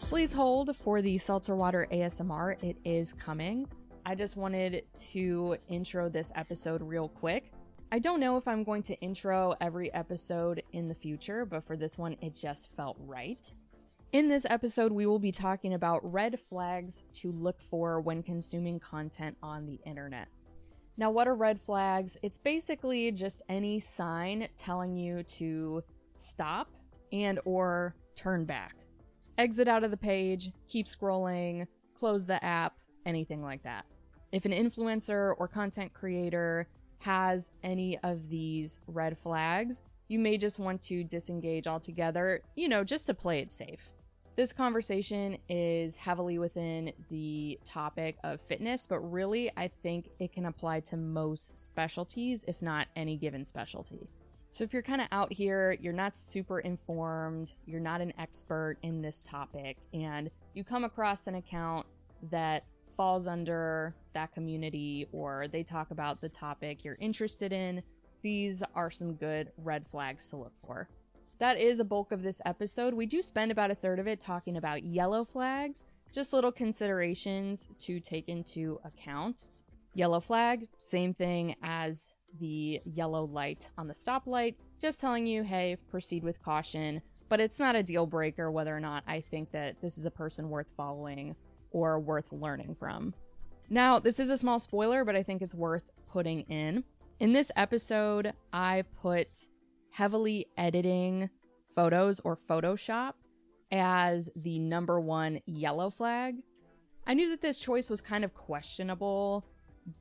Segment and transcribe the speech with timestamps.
[0.00, 2.62] Please hold for the seltzer water ASMR.
[2.62, 3.66] It is coming.
[4.04, 7.52] I just wanted to intro this episode real quick.
[7.90, 11.76] I don't know if I'm going to intro every episode in the future, but for
[11.76, 13.54] this one, it just felt right.
[14.12, 18.80] In this episode, we will be talking about red flags to look for when consuming
[18.80, 20.28] content on the internet.
[20.96, 22.18] Now, what are red flags?
[22.22, 25.82] It's basically just any sign telling you to
[26.16, 26.68] stop
[27.12, 28.81] and or turn back
[29.38, 31.66] exit out of the page, keep scrolling,
[31.98, 32.74] close the app,
[33.06, 33.84] anything like that.
[34.32, 36.66] If an influencer or content creator
[36.98, 42.84] has any of these red flags, you may just want to disengage altogether, you know,
[42.84, 43.90] just to play it safe.
[44.34, 50.46] This conversation is heavily within the topic of fitness, but really, I think it can
[50.46, 54.08] apply to most specialties, if not any given specialty.
[54.52, 58.76] So if you're kind of out here, you're not super informed, you're not an expert
[58.82, 61.86] in this topic, and you come across an account
[62.30, 67.82] that falls under that community or they talk about the topic you're interested in,
[68.20, 70.86] these are some good red flags to look for.
[71.38, 72.92] That is a bulk of this episode.
[72.92, 77.70] We do spend about a third of it talking about yellow flags, just little considerations
[77.78, 79.50] to take into account.
[79.94, 85.76] Yellow flag, same thing as the yellow light on the stoplight, just telling you, hey,
[85.90, 87.02] proceed with caution.
[87.28, 90.10] But it's not a deal breaker whether or not I think that this is a
[90.10, 91.34] person worth following
[91.70, 93.14] or worth learning from.
[93.70, 96.84] Now, this is a small spoiler, but I think it's worth putting in.
[97.20, 99.28] In this episode, I put
[99.90, 101.30] heavily editing
[101.74, 103.14] photos or Photoshop
[103.70, 106.36] as the number one yellow flag.
[107.06, 109.46] I knew that this choice was kind of questionable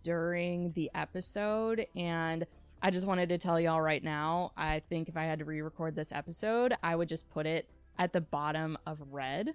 [0.04, 2.46] during the episode and
[2.84, 5.96] I just wanted to tell y'all right now, I think if I had to re-record
[5.96, 9.54] this episode, I would just put it at the bottom of red.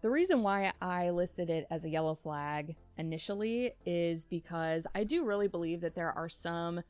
[0.00, 5.24] The reason why I listed it as a yellow flag initially is because I do
[5.24, 6.82] really believe that there are some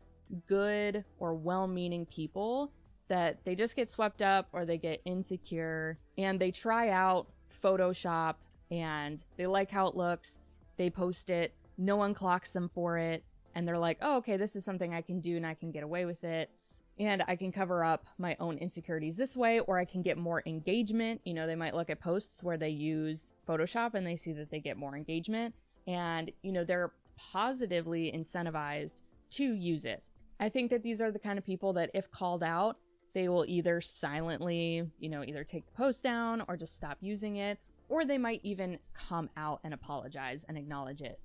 [0.46, 2.72] good or well-meaning people
[3.08, 7.26] that they just get swept up or they get insecure and they try out
[7.62, 8.36] Photoshop
[8.70, 10.38] and they like how it looks,
[10.78, 13.24] they post it, no one clocks them for it
[13.54, 15.82] and they're like oh okay this is something i can do and i can get
[15.82, 16.50] away with it.
[16.98, 20.42] And i can cover up my own insecurities this way or i can get more
[20.46, 21.20] engagement.
[21.24, 24.50] You know they might look at posts where they use photoshop and they see that
[24.50, 25.54] they get more engagement.
[25.86, 28.96] And you know they're positively incentivized
[29.30, 30.02] to use it.
[30.40, 32.76] I think that these are the kind of people that if called out
[33.14, 37.36] they will either silently you know either take the post down or just stop using
[37.36, 37.58] it
[37.88, 41.20] or they might even come out and apologize and acknowledge it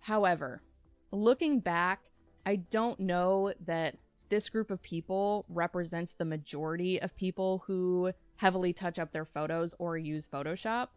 [0.00, 0.62] However,
[1.12, 2.00] looking back,
[2.44, 3.96] I don't know that
[4.28, 9.74] this group of people represents the majority of people who heavily touch up their photos
[9.78, 10.88] or use Photoshop.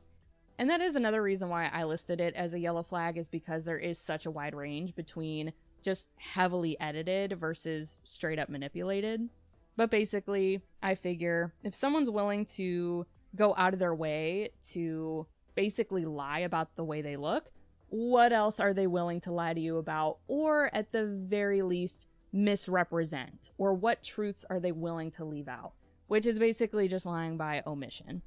[0.60, 3.66] And that is another reason why I listed it as a yellow flag, is because
[3.66, 9.28] there is such a wide range between just heavily edited versus straight up manipulated.
[9.76, 15.26] But basically, I figure if someone's willing to go out of their way to
[15.56, 17.50] basically lie about the way they look,
[17.94, 22.08] what else are they willing to lie to you about, or at the very least,
[22.32, 23.52] misrepresent?
[23.60, 25.74] Or what truths are they willing to leave out?
[26.08, 28.24] Which is basically just lying by omission.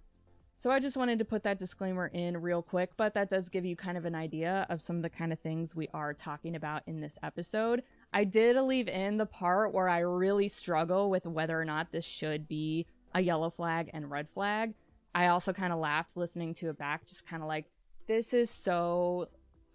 [0.55, 3.65] So I just wanted to put that disclaimer in real quick, but that does give
[3.65, 6.55] you kind of an idea of some of the kind of things we are talking
[6.55, 7.83] about in this episode.
[8.13, 12.05] I did leave in the part where I really struggle with whether or not this
[12.05, 14.75] should be a yellow flag and red flag.
[15.13, 17.65] I also kind of laughed listening to it back, just kind of like,
[18.07, 19.27] this is so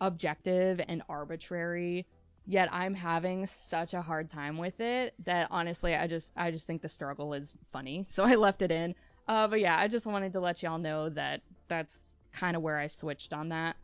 [0.01, 2.06] objective and arbitrary
[2.47, 6.67] yet i'm having such a hard time with it that honestly i just i just
[6.67, 8.06] think the struggle is funny.
[8.09, 8.95] So i left it in.
[9.28, 12.79] Uh, but yeah i just wanted to let y'all know that that's kind of where
[12.79, 13.75] i switched on that.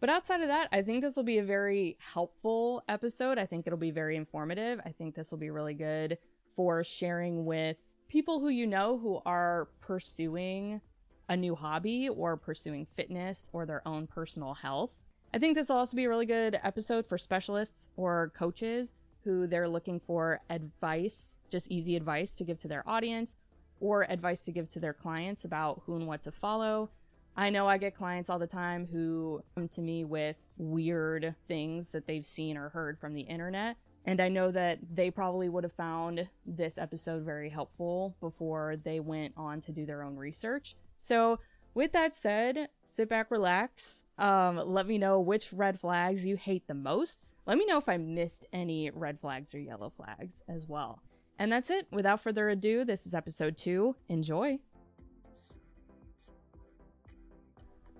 [0.00, 3.38] But outside of that i think this will be a very helpful episode.
[3.38, 4.80] I think it'll be very informative.
[4.84, 6.18] I think this will be really good
[6.54, 7.78] for sharing with
[8.08, 10.82] people who you know who are pursuing
[11.30, 15.01] a new hobby or pursuing fitness or their own personal health
[15.34, 18.92] I think this will also be a really good episode for specialists or coaches
[19.24, 23.34] who they're looking for advice, just easy advice to give to their audience
[23.80, 26.90] or advice to give to their clients about who and what to follow.
[27.34, 31.92] I know I get clients all the time who come to me with weird things
[31.92, 33.76] that they've seen or heard from the internet.
[34.04, 39.00] And I know that they probably would have found this episode very helpful before they
[39.00, 40.74] went on to do their own research.
[40.98, 41.38] So
[41.74, 44.04] with that said, sit back, relax.
[44.18, 47.22] Um, let me know which red flags you hate the most.
[47.46, 51.02] Let me know if I missed any red flags or yellow flags as well.
[51.38, 51.86] And that's it.
[51.90, 53.96] Without further ado, this is episode two.
[54.08, 54.58] Enjoy.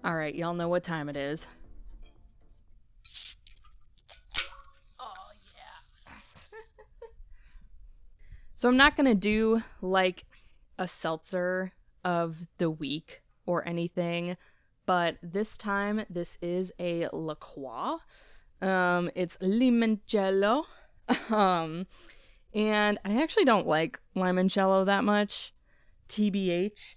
[0.04, 1.46] All right, y'all know what time it is.
[5.00, 5.12] Oh,
[5.56, 7.08] yeah.
[8.54, 10.24] so I'm not going to do like
[10.78, 11.72] a seltzer
[12.04, 14.36] of the week or anything,
[14.86, 17.96] but this time this is a La Croix.
[18.60, 20.64] Um, it's limoncello.
[21.30, 21.86] um,
[22.54, 25.52] and I actually don't like limoncello that much,
[26.08, 26.96] TBH,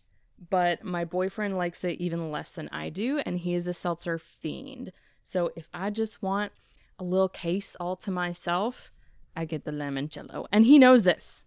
[0.49, 4.17] but my boyfriend likes it even less than I do, and he is a seltzer
[4.17, 4.91] fiend.
[5.23, 6.51] So if I just want
[6.99, 8.91] a little case all to myself,
[9.35, 10.45] I get the limoncello.
[10.51, 11.43] And he knows this.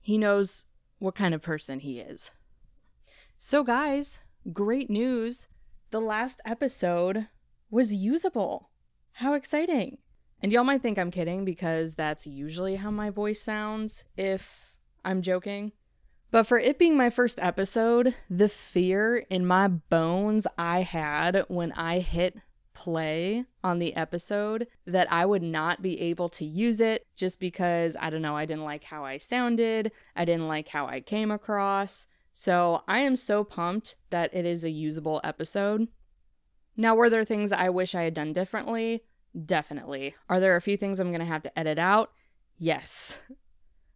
[0.00, 0.66] He knows
[0.98, 2.30] what kind of person he is.
[3.38, 4.20] So, guys,
[4.54, 5.46] great news.
[5.90, 7.28] The last episode
[7.70, 8.70] was usable.
[9.12, 9.98] How exciting!
[10.40, 14.74] And y'all might think I'm kidding because that's usually how my voice sounds if
[15.04, 15.72] I'm joking.
[16.30, 21.72] But for it being my first episode, the fear in my bones I had when
[21.72, 22.38] I hit
[22.72, 27.98] play on the episode that I would not be able to use it just because
[28.00, 31.30] I don't know, I didn't like how I sounded, I didn't like how I came
[31.30, 32.06] across.
[32.38, 35.88] So I am so pumped that it is a usable episode.
[36.76, 39.04] Now, were there things I wish I had done differently?
[39.46, 40.14] Definitely.
[40.28, 42.12] Are there a few things I'm going to have to edit out?
[42.58, 43.22] Yes.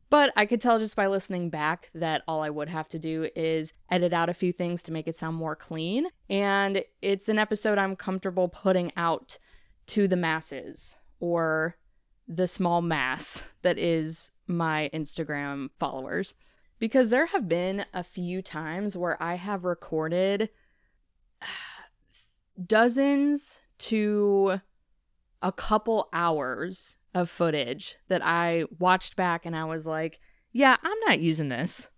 [0.09, 3.29] But I could tell just by listening back that all I would have to do
[3.37, 6.07] is edit out a few things to make it sound more clean.
[6.31, 9.39] And it's an episode I'm comfortable putting out
[9.89, 11.77] to the masses or
[12.27, 16.37] the small mass that is my Instagram followers.
[16.81, 20.51] Because there have been a few times where I have recorded
[22.67, 24.61] dozens to
[25.43, 30.19] a couple hours of footage that I watched back and I was like,
[30.53, 31.89] yeah, I'm not using this.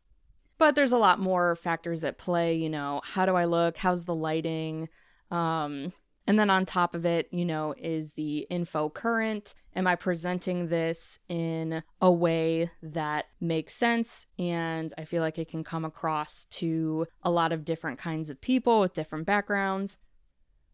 [0.58, 3.76] But there's a lot more factors at play, you know, how do I look?
[3.76, 4.88] How's the lighting?
[5.30, 5.92] Um,
[6.26, 9.54] and then on top of it, you know, is the info current?
[9.74, 14.26] Am I presenting this in a way that makes sense?
[14.38, 18.40] And I feel like it can come across to a lot of different kinds of
[18.40, 19.98] people with different backgrounds.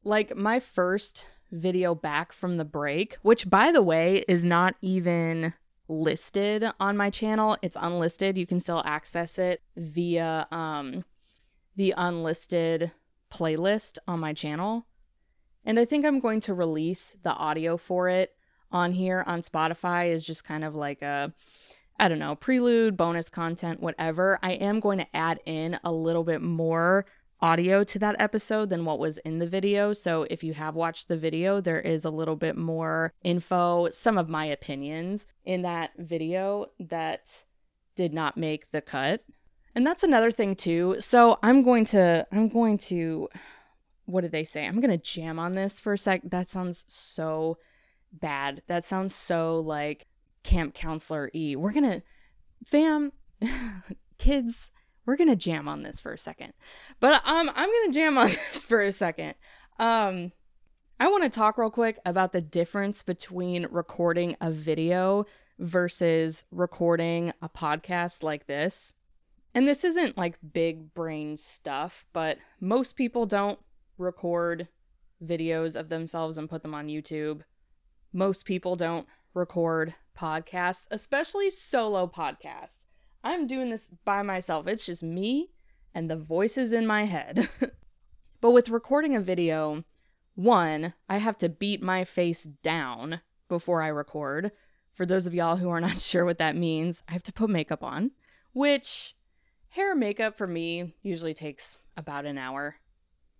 [0.04, 5.54] Like my first video back from the break, which by the way is not even
[5.88, 7.56] listed on my channel.
[7.62, 8.36] It's unlisted.
[8.36, 11.04] You can still access it via um
[11.76, 12.90] the unlisted
[13.30, 14.86] playlist on my channel.
[15.68, 18.34] And I think I'm going to release the audio for it
[18.72, 21.34] on here on Spotify is just kind of like a
[22.00, 24.38] I don't know, prelude, bonus content, whatever.
[24.42, 27.04] I am going to add in a little bit more
[27.42, 29.92] audio to that episode than what was in the video.
[29.92, 34.16] So if you have watched the video, there is a little bit more info, some
[34.16, 37.26] of my opinions in that video that
[37.94, 39.22] did not make the cut.
[39.74, 40.96] And that's another thing too.
[41.00, 43.28] So I'm going to I'm going to
[44.08, 44.66] what did they say?
[44.66, 46.22] I'm going to jam on this for a sec.
[46.24, 47.58] That sounds so
[48.12, 48.62] bad.
[48.66, 50.06] That sounds so like
[50.42, 51.56] camp counselor E.
[51.56, 52.02] We're going to
[52.64, 53.12] fam
[54.18, 54.72] kids
[55.08, 56.52] we're gonna jam on this for a second.
[57.00, 59.34] But um, I'm gonna jam on this for a second.
[59.78, 60.32] Um,
[61.00, 65.24] I want to talk real quick about the difference between recording a video
[65.58, 68.92] versus recording a podcast like this.
[69.54, 73.58] And this isn't like big brain stuff, but most people don't
[73.98, 74.68] record
[75.24, 77.42] videos of themselves and put them on YouTube.
[78.12, 82.80] Most people don't record podcasts, especially solo podcasts.
[83.22, 84.66] I'm doing this by myself.
[84.66, 85.50] It's just me
[85.94, 87.48] and the voices in my head.
[88.40, 89.84] but with recording a video,
[90.34, 94.52] one, I have to beat my face down before I record.
[94.94, 97.50] For those of y'all who are not sure what that means, I have to put
[97.50, 98.12] makeup on,
[98.52, 99.14] which
[99.70, 102.76] hair makeup for me usually takes about an hour.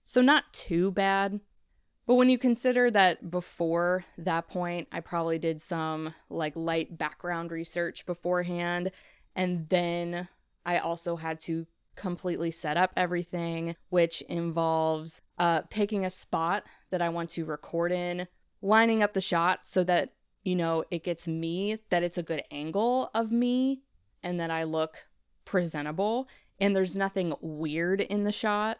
[0.08, 1.38] So, not too bad.
[2.06, 7.52] But when you consider that before that point, I probably did some like light background
[7.52, 8.90] research beforehand
[9.36, 10.26] and then
[10.64, 17.02] I also had to completely set up everything, which involves uh, picking a spot that
[17.02, 18.26] I want to record in,
[18.62, 22.44] lining up the shot so that, you know, it gets me, that it's a good
[22.50, 23.82] angle of me,
[24.22, 25.04] and that I look
[25.44, 26.30] presentable.
[26.58, 28.78] And there's nothing weird in the shot.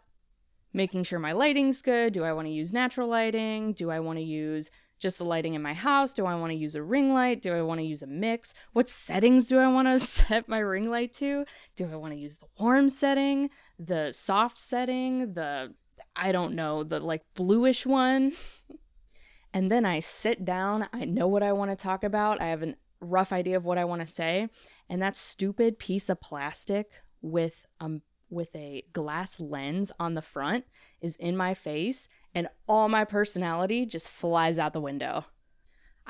[0.73, 2.13] Making sure my lighting's good.
[2.13, 3.73] Do I want to use natural lighting?
[3.73, 6.13] Do I want to use just the lighting in my house?
[6.13, 7.41] Do I want to use a ring light?
[7.41, 8.53] Do I want to use a mix?
[8.73, 11.45] What settings do I want to set my ring light to?
[11.75, 13.49] Do I want to use the warm setting,
[13.79, 15.73] the soft setting, the
[16.15, 18.33] I don't know, the like bluish one?
[19.53, 22.41] and then I sit down, I know what I want to talk about.
[22.41, 24.49] I have a rough idea of what I want to say,
[24.89, 27.89] and that stupid piece of plastic with a
[28.29, 30.65] with a glass lens on the front
[31.01, 35.25] is in my face, and all my personality just flies out the window.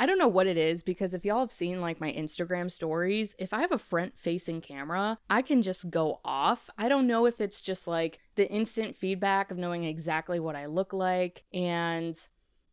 [0.02, 3.36] I don't know what it is because if y'all have seen like my Instagram stories,
[3.38, 6.70] if I have a front facing camera, I can just go off.
[6.78, 10.68] I don't know if it's just like the instant feedback of knowing exactly what I
[10.68, 12.16] look like and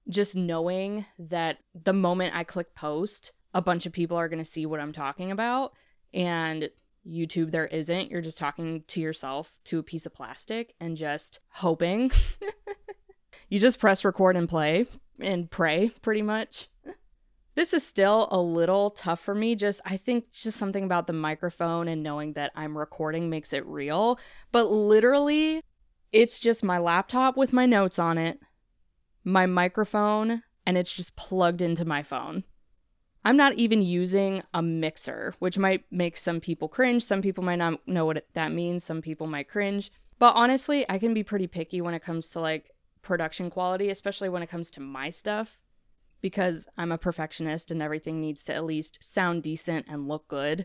[0.09, 4.45] just knowing that the moment I click post, a bunch of people are going to
[4.45, 5.73] see what I'm talking about.
[6.15, 6.71] And
[7.07, 8.11] YouTube, there isn't.
[8.11, 12.11] You're just talking to yourself to a piece of plastic and just hoping.
[13.49, 14.87] you just press record and play
[15.21, 16.69] and pray pretty much.
[17.55, 19.57] This is still a little tough for me.
[19.57, 23.65] Just, I think just something about the microphone and knowing that I'm recording makes it
[23.67, 24.21] real.
[24.53, 25.63] But literally,
[26.13, 28.41] it's just my laptop with my notes on it,
[29.25, 32.45] my microphone, and it's just plugged into my phone.
[33.27, 37.03] I'm not even using a mixer, which might make some people cringe.
[37.03, 38.85] Some people might not know what that means.
[38.85, 39.91] Some people might cringe.
[40.21, 42.71] But honestly, I can be pretty picky when it comes to like
[43.03, 45.59] production quality, especially when it comes to my stuff
[46.21, 50.65] because I'm a perfectionist and everything needs to at least sound decent and look good.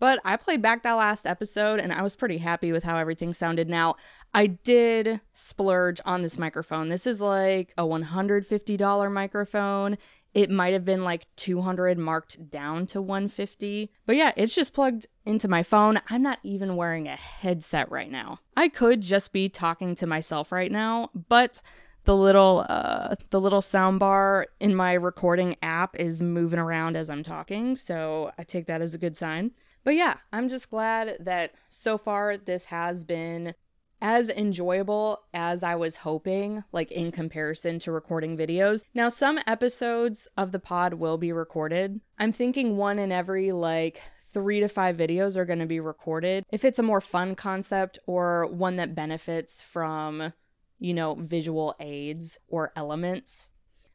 [0.00, 3.34] But I played back that last episode and I was pretty happy with how everything
[3.34, 3.68] sounded.
[3.68, 3.96] Now,
[4.32, 6.88] I did splurge on this microphone.
[6.88, 9.98] This is like a $150 microphone.
[10.32, 13.90] It might have been like 200 marked down to 150.
[14.06, 16.00] But yeah, it's just plugged into my phone.
[16.08, 18.38] I'm not even wearing a headset right now.
[18.56, 21.62] I could just be talking to myself right now, but
[22.04, 27.10] the little uh the little sound bar in my recording app is moving around as
[27.10, 29.50] I'm talking, so I take that as a good sign.
[29.84, 33.54] But yeah, I'm just glad that so far this has been
[34.00, 38.84] as enjoyable as I was hoping, like in comparison to recording videos.
[38.94, 42.00] Now, some episodes of the pod will be recorded.
[42.18, 44.00] I'm thinking one in every like
[44.32, 46.44] three to five videos are going to be recorded.
[46.50, 50.32] If it's a more fun concept or one that benefits from
[50.80, 53.50] you know, visual aids or elements.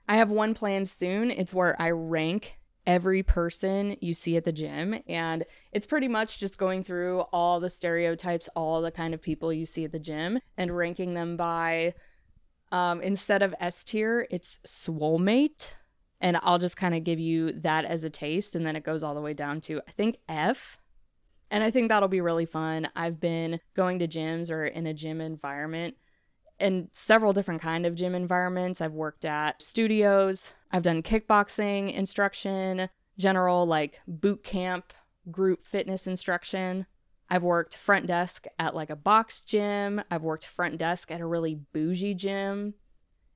[0.08, 1.32] I have one planned soon.
[1.32, 4.96] It's where I rank every person you see at the gym.
[5.08, 9.52] And it's pretty much just going through all the stereotypes, all the kind of people
[9.52, 11.94] you see at the gym, and ranking them by,
[12.72, 15.76] um, instead of S tier, it's Swolemate.
[16.22, 18.56] And I'll just kind of give you that as a taste.
[18.56, 20.78] And then it goes all the way down to, I think, F.
[21.52, 22.90] And I think that'll be really fun.
[22.96, 25.96] I've been going to gyms or in a gym environment
[26.60, 28.82] in several different kind of gym environments.
[28.82, 34.94] I've worked at studios, I've done kickboxing instruction, general like boot camp
[35.32, 36.86] group fitness instruction.
[37.30, 40.02] I've worked front desk at like a box gym.
[40.12, 42.76] I've worked front desk at a really bougie gym.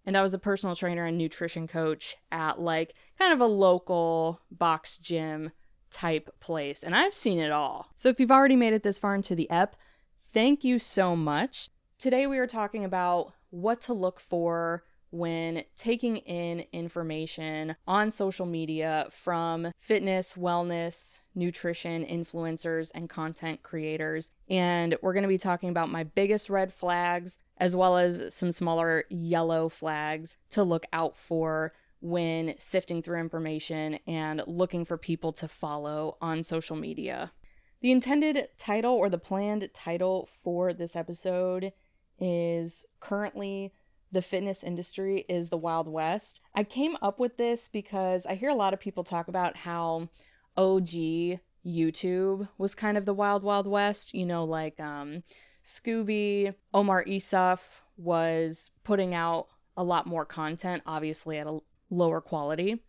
[0.06, 4.42] And I was a personal trainer and nutrition coach at like kind of a local
[4.52, 5.52] box gym
[5.92, 6.84] type place.
[6.84, 7.88] And I've seen it all.
[7.96, 9.76] So if you've already made it this far into the ep,
[10.22, 11.70] thank you so much.
[12.00, 18.46] Today, we are talking about what to look for when taking in information on social
[18.46, 24.32] media from fitness, wellness, nutrition influencers, and content creators.
[24.50, 28.54] And we're going to be talking about my biggest red flags as well as some
[28.54, 35.34] smaller yellow flags to look out for when sifting through information and looking for people
[35.34, 37.34] to follow on social media.
[37.82, 41.74] The intended title or the planned title for this episode
[42.20, 43.74] is currently
[44.12, 46.42] the fitness industry is the Wild West.
[46.56, 50.10] I came up with this because I hear a lot of people talk about how
[50.58, 54.14] OG YouTube was kind of the Wild Wild West.
[54.14, 55.24] You know, like um,
[55.64, 59.48] Scooby, Omar Isuf was putting out
[59.78, 61.60] a lot more content, obviously at a
[61.90, 62.82] lower quality.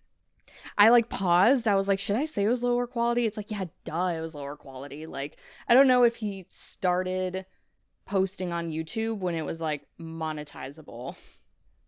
[0.76, 1.68] I like paused.
[1.68, 3.26] I was like, should I say it was lower quality?
[3.26, 5.06] It's like, yeah, duh, it was lower quality.
[5.06, 5.36] Like,
[5.68, 7.46] I don't know if he started
[8.10, 11.14] posting on YouTube when it was like monetizable.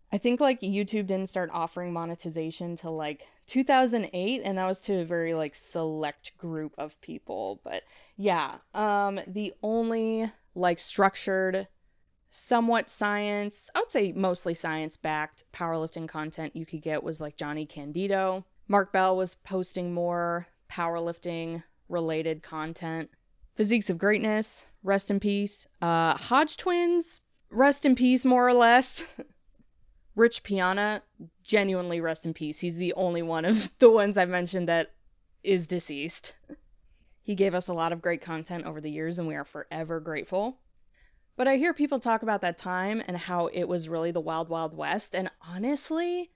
[0.09, 5.01] I think like YouTube didn't start offering monetization till like 2008 and that was to
[5.01, 7.59] a very like select group of people.
[7.65, 7.83] But
[8.15, 11.67] yeah, um the only like structured
[12.29, 17.35] somewhat science, I would say mostly science backed powerlifting content you could get was like
[17.35, 18.45] Jonnie Candito.
[18.69, 23.09] Mark Bell was posting more powerlifting related content.
[23.55, 25.67] Physiques of Greatness, rest in peace.
[25.81, 29.03] Uh, Hodge Twins, rest in peace, more or less.
[30.15, 31.01] Rich Piana,
[31.43, 32.59] genuinely rest in peace.
[32.59, 34.91] He's the only one of the ones I've mentioned that
[35.43, 36.35] is deceased.
[37.21, 39.99] He gave us a lot of great content over the years, and we are forever
[39.99, 40.59] grateful.
[41.35, 44.49] But I hear people talk about that time and how it was really the wild,
[44.49, 45.15] wild west.
[45.15, 46.31] And honestly,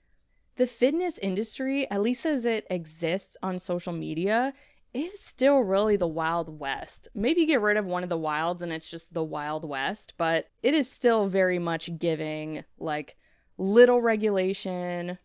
[0.56, 4.54] the fitness industry, at least as it exists on social media,
[4.94, 7.08] is still really the Wild West.
[7.14, 10.48] Maybe get rid of one of the wilds and it's just the Wild West, but
[10.62, 13.16] it is still very much giving like
[13.58, 15.18] little regulation,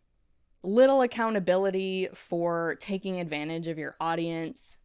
[0.63, 4.77] little accountability for taking advantage of your audience,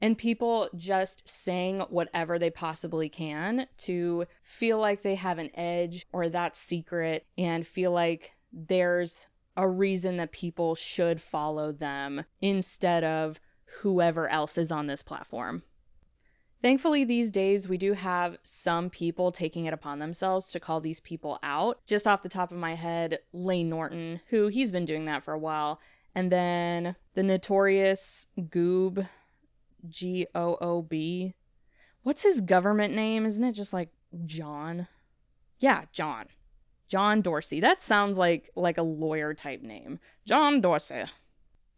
[0.00, 6.06] and people just saying whatever they possibly can to feel like they have an edge
[6.12, 13.04] or that secret and feel like there's a reason that people should follow them instead
[13.04, 13.40] of
[13.80, 15.62] whoever else is on this platform.
[16.62, 21.00] Thankfully, these days we do have some people taking it upon themselves to call these
[21.00, 21.84] people out.
[21.86, 25.34] Just off the top of my head, Layne Norton, who he's been doing that for
[25.34, 25.80] a while.
[26.14, 29.08] And then the notorious Goob,
[29.88, 31.34] G O O B.
[32.04, 33.26] What's his government name?
[33.26, 33.88] Isn't it just like
[34.24, 34.86] John?
[35.58, 36.26] Yeah, John.
[36.86, 37.58] John Dorsey.
[37.58, 39.98] That sounds like like a lawyer type name.
[40.26, 41.04] John Dorsey.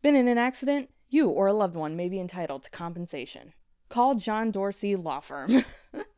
[0.03, 0.91] Been in an accident?
[1.15, 3.53] You or a loved one may be entitled to compensation.
[3.89, 5.65] Call John Dorsey Law Firm.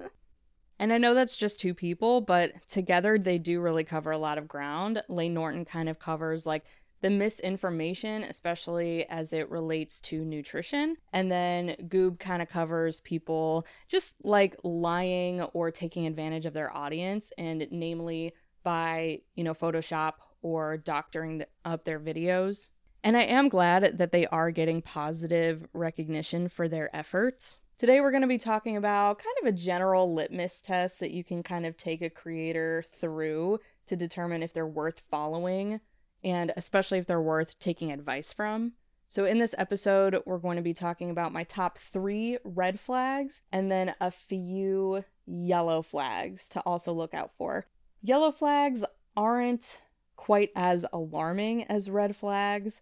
[0.78, 4.38] and I know that's just two people, but together they do really cover a lot
[4.38, 5.02] of ground.
[5.10, 6.64] Layne Norton kind of covers like
[7.02, 10.96] the misinformation, especially as it relates to nutrition.
[11.12, 16.74] And then Goob kind of covers people just like lying or taking advantage of their
[16.74, 22.70] audience, and namely by, you know, Photoshop or doctoring up their videos.
[23.06, 27.60] And I am glad that they are getting positive recognition for their efforts.
[27.78, 31.22] Today, we're going to be talking about kind of a general litmus test that you
[31.22, 35.80] can kind of take a creator through to determine if they're worth following
[36.24, 38.72] and especially if they're worth taking advice from.
[39.08, 43.42] So, in this episode, we're going to be talking about my top three red flags
[43.52, 47.66] and then a few yellow flags to also look out for.
[48.02, 48.82] Yellow flags
[49.16, 49.78] aren't
[50.16, 52.80] quite as alarming as red flags,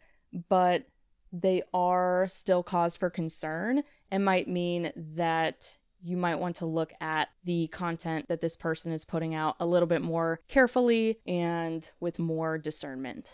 [0.49, 0.87] but
[1.33, 6.93] they are still cause for concern and might mean that you might want to look
[7.01, 11.91] at the content that this person is putting out a little bit more carefully and
[11.99, 13.31] with more discernment.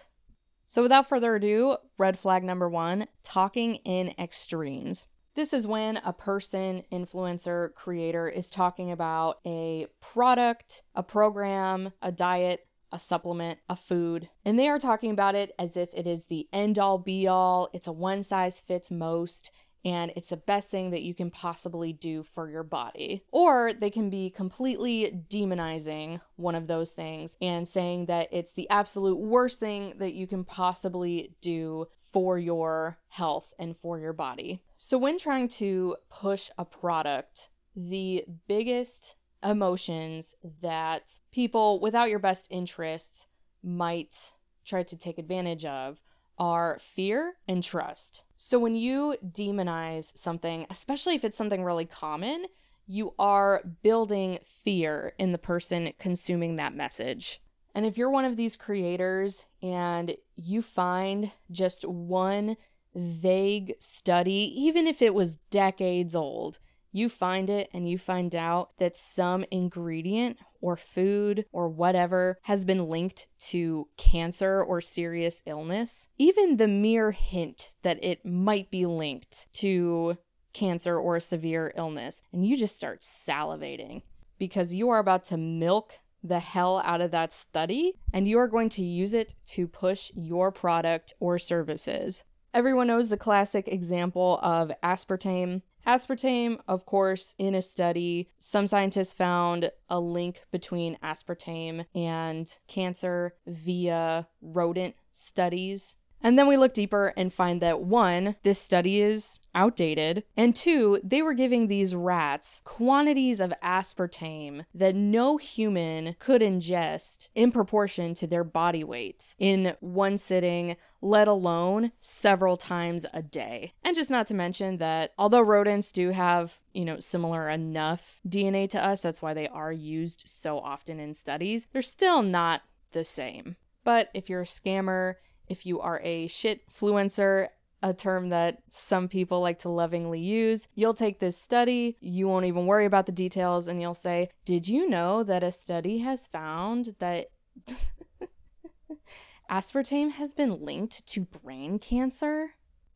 [0.66, 5.06] So, without further ado, red flag number one talking in extremes.
[5.34, 12.12] This is when a person, influencer, creator is talking about a product, a program, a
[12.12, 16.24] diet, a supplement, a food, and they are talking about it as if it is
[16.24, 19.50] the end all be all, it's a one size fits most,
[19.84, 23.22] and it's the best thing that you can possibly do for your body.
[23.32, 28.68] Or they can be completely demonizing one of those things and saying that it's the
[28.68, 34.60] absolute worst thing that you can possibly do for your health and for your body.
[34.76, 42.46] So, when trying to push a product, the biggest emotions that people without your best
[42.50, 43.26] interests
[43.62, 44.32] might
[44.64, 46.02] try to take advantage of
[46.38, 48.24] are fear and trust.
[48.36, 52.46] So when you demonize something, especially if it's something really common,
[52.86, 57.40] you are building fear in the person consuming that message.
[57.74, 62.56] And if you're one of these creators and you find just one
[62.94, 66.58] vague study, even if it was decades old,
[66.92, 72.64] you find it and you find out that some ingredient or food or whatever has
[72.64, 78.86] been linked to cancer or serious illness, even the mere hint that it might be
[78.86, 80.16] linked to
[80.52, 84.02] cancer or a severe illness, and you just start salivating
[84.38, 88.48] because you are about to milk the hell out of that study and you are
[88.48, 92.24] going to use it to push your product or services.
[92.52, 99.14] Everyone knows the classic example of aspartame Aspartame, of course, in a study, some scientists
[99.14, 105.96] found a link between aspartame and cancer via rodent studies.
[106.22, 111.00] And then we look deeper and find that one, this study is outdated, and two,
[111.02, 118.14] they were giving these rats quantities of aspartame that no human could ingest in proportion
[118.14, 123.72] to their body weight in one sitting, let alone several times a day.
[123.82, 128.68] And just not to mention that although rodents do have, you know, similar enough DNA
[128.70, 133.04] to us, that's why they are used so often in studies, they're still not the
[133.04, 133.56] same.
[133.84, 135.14] But if you're a scammer,
[135.50, 137.48] if you are a shit fluencer,
[137.82, 140.68] a term that some people like to lovingly use.
[140.74, 144.68] You'll take this study, you won't even worry about the details, and you'll say, Did
[144.68, 147.30] you know that a study has found that
[149.50, 152.50] aspartame has been linked to brain cancer?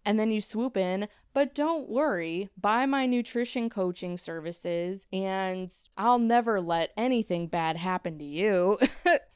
[0.06, 6.18] And then you swoop in, but don't worry, buy my nutrition coaching services, and I'll
[6.18, 8.78] never let anything bad happen to you.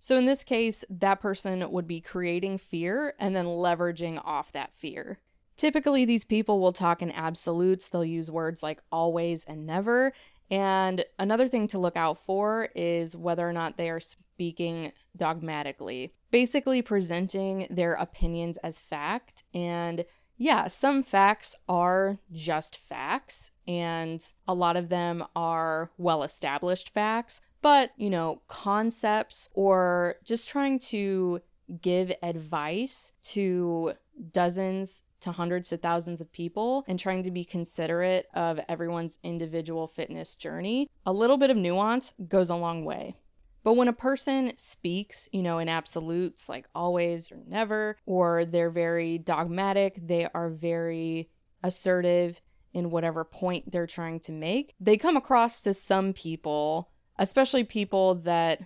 [0.00, 4.74] So in this case, that person would be creating fear and then leveraging off that
[4.74, 5.18] fear.
[5.56, 7.88] Typically, these people will talk in absolutes.
[7.88, 10.12] They'll use words like always and never.
[10.50, 16.14] And another thing to look out for is whether or not they are speaking dogmatically,
[16.30, 19.44] basically presenting their opinions as fact.
[19.52, 20.06] And
[20.38, 27.42] yeah, some facts are just facts, and a lot of them are well established facts,
[27.62, 31.40] but you know, concepts or just trying to
[31.82, 33.92] give advice to
[34.32, 39.86] dozens to hundreds to thousands of people and trying to be considerate of everyone's individual
[39.86, 43.14] fitness journey, a little bit of nuance goes a long way.
[43.62, 48.70] But when a person speaks, you know, in absolutes like always or never, or they're
[48.70, 51.28] very dogmatic, they are very
[51.62, 52.40] assertive
[52.72, 56.88] in whatever point they're trying to make, they come across to some people,
[57.20, 58.62] especially people that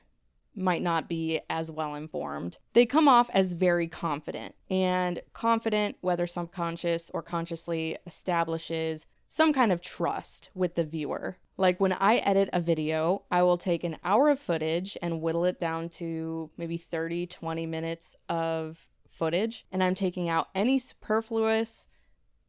[0.55, 2.57] might not be as well informed.
[2.73, 9.73] They come off as very confident, and confident, whether subconscious or consciously, establishes some kind
[9.73, 11.37] of trust with the viewer.
[11.57, 15.45] Like when I edit a video, I will take an hour of footage and whittle
[15.45, 21.89] it down to maybe 30, 20 minutes of footage, and I'm taking out any superfluous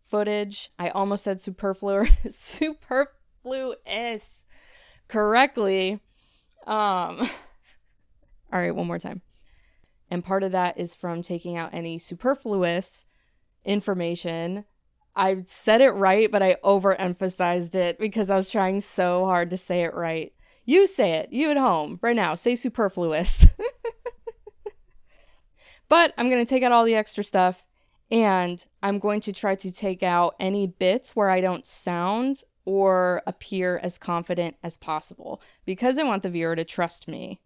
[0.04, 0.70] footage.
[0.78, 4.44] I almost said superfluous, superfluous
[5.08, 6.00] correctly.
[6.68, 7.30] Um
[8.54, 9.22] All right, one more time.
[10.10, 13.06] And part of that is from taking out any superfluous
[13.65, 14.65] information
[15.15, 19.58] I said it right, but I overemphasized it because I was trying so hard to
[19.58, 20.34] say it right.
[20.65, 23.46] You say it, you at home, right now, say superfluous.
[25.89, 27.63] but I'm going to take out all the extra stuff
[28.12, 33.21] and I'm going to try to take out any bits where I don't sound or
[33.28, 37.39] appear as confident as possible because I want the viewer to trust me.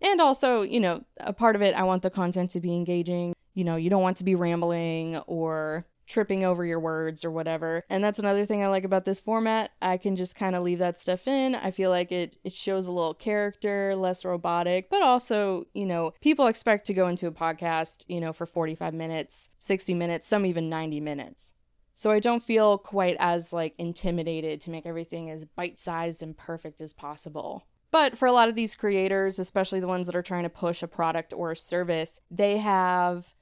[0.00, 3.34] And also, you know, a part of it, I want the content to be engaging.
[3.54, 7.82] You know, you don't want to be rambling or tripping over your words or whatever.
[7.88, 9.70] And that's another thing I like about this format.
[9.80, 11.54] I can just kind of leave that stuff in.
[11.54, 16.12] I feel like it it shows a little character, less robotic, but also, you know,
[16.20, 20.44] people expect to go into a podcast, you know, for 45 minutes, 60 minutes, some
[20.44, 21.54] even 90 minutes.
[21.94, 26.80] So I don't feel quite as like intimidated to make everything as bite-sized and perfect
[26.80, 27.66] as possible.
[27.90, 30.82] But for a lot of these creators, especially the ones that are trying to push
[30.82, 33.34] a product or a service, they have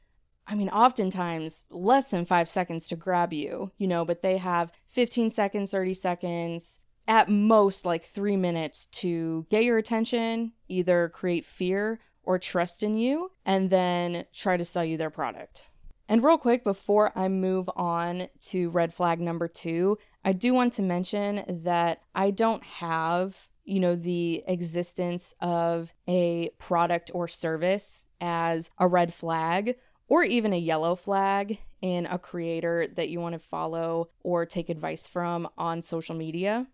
[0.47, 4.73] I mean, oftentimes less than five seconds to grab you, you know, but they have
[4.89, 11.45] 15 seconds, 30 seconds, at most like three minutes to get your attention, either create
[11.45, 15.69] fear or trust in you, and then try to sell you their product.
[16.13, 20.75] And real quick, before I move on to red flag number two, I do want
[20.75, 28.05] to mention that I don't have you know, the existence of a product or service
[28.21, 33.33] as a red flag or even a yellow flag in a creator that you want
[33.33, 36.67] to follow or take advice from on social media.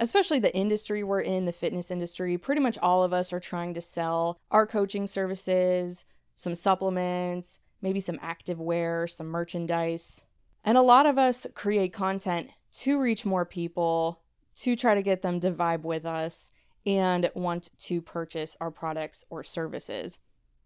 [0.00, 3.74] Especially the industry we're in, the fitness industry, pretty much all of us are trying
[3.74, 10.24] to sell our coaching services, some supplements, maybe some active wear, some merchandise.
[10.64, 14.22] And a lot of us create content to reach more people,
[14.56, 16.52] to try to get them to vibe with us
[16.86, 20.18] and want to purchase our products or services.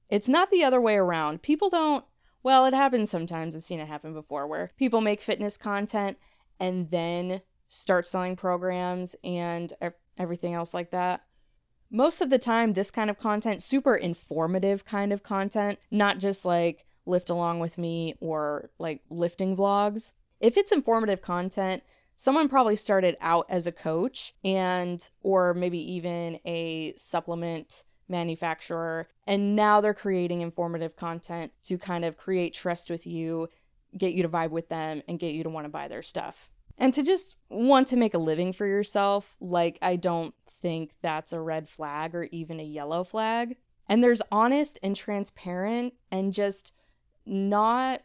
[0.08, 1.42] It's not the other way around.
[1.42, 2.04] People don't,
[2.42, 3.56] well, it happens sometimes.
[3.56, 6.18] I've seen it happen before where people make fitness content
[6.60, 9.72] and then start selling programs and
[10.16, 11.22] everything else like that.
[11.90, 16.44] Most of the time, this kind of content, super informative kind of content, not just
[16.44, 20.12] like lift along with me or like lifting vlogs.
[20.40, 21.82] If it's informative content,
[22.16, 29.08] someone probably started out as a coach and or maybe even a supplement manufacturer.
[29.26, 33.48] And now they're creating informative content to kind of create trust with you,
[33.96, 36.50] get you to vibe with them, and get you to want to buy their stuff.
[36.78, 41.32] And to just want to make a living for yourself, like, I don't think that's
[41.32, 43.56] a red flag or even a yellow flag.
[43.88, 46.72] And there's honest and transparent and just
[47.26, 48.00] not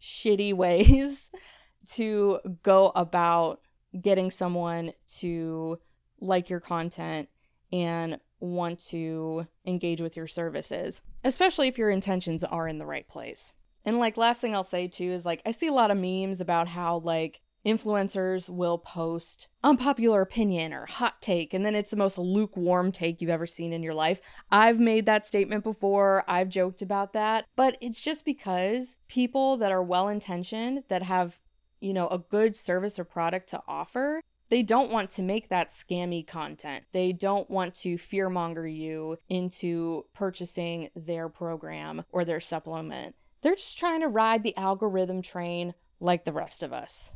[0.00, 1.30] shitty ways
[1.92, 3.60] to go about
[4.00, 5.78] getting someone to
[6.20, 7.28] like your content
[7.72, 13.08] and want to engage with your services, especially if your intentions are in the right
[13.08, 13.52] place.
[13.84, 16.40] And like last thing I'll say too is like I see a lot of memes
[16.40, 21.96] about how like influencers will post unpopular opinion or hot take and then it's the
[21.96, 24.20] most lukewarm take you've ever seen in your life.
[24.50, 26.24] I've made that statement before.
[26.28, 31.38] I've joked about that, but it's just because people that are well-intentioned that have
[31.80, 35.70] you know, a good service or product to offer they don't want to make that
[35.70, 36.84] scammy content.
[36.92, 43.16] They don't want to fearmonger you into purchasing their program or their supplement.
[43.40, 47.12] They're just trying to ride the algorithm train like the rest of us.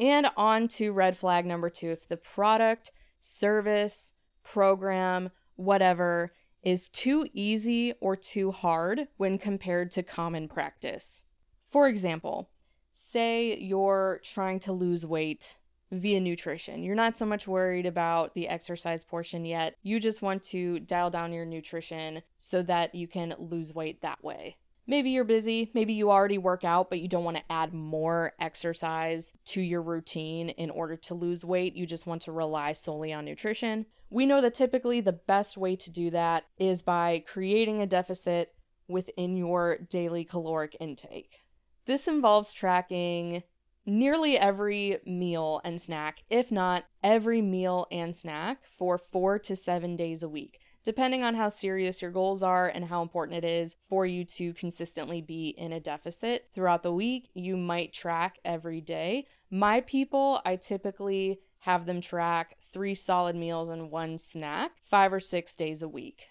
[0.00, 6.32] And on to red flag number two if the product, service, program, whatever
[6.62, 11.24] is too easy or too hard when compared to common practice.
[11.68, 12.48] For example,
[12.94, 15.58] say you're trying to lose weight
[15.92, 16.82] via nutrition.
[16.82, 19.76] You're not so much worried about the exercise portion yet.
[19.82, 24.22] You just want to dial down your nutrition so that you can lose weight that
[24.24, 24.56] way.
[24.90, 28.32] Maybe you're busy, maybe you already work out, but you don't want to add more
[28.40, 31.76] exercise to your routine in order to lose weight.
[31.76, 33.86] You just want to rely solely on nutrition.
[34.10, 38.52] We know that typically the best way to do that is by creating a deficit
[38.88, 41.38] within your daily caloric intake.
[41.86, 43.44] This involves tracking
[43.86, 49.94] nearly every meal and snack, if not every meal and snack, for four to seven
[49.94, 53.76] days a week depending on how serious your goals are and how important it is
[53.88, 58.80] for you to consistently be in a deficit throughout the week, you might track every
[58.80, 59.26] day.
[59.50, 65.20] My people, I typically have them track three solid meals and one snack five or
[65.20, 66.28] six days a week.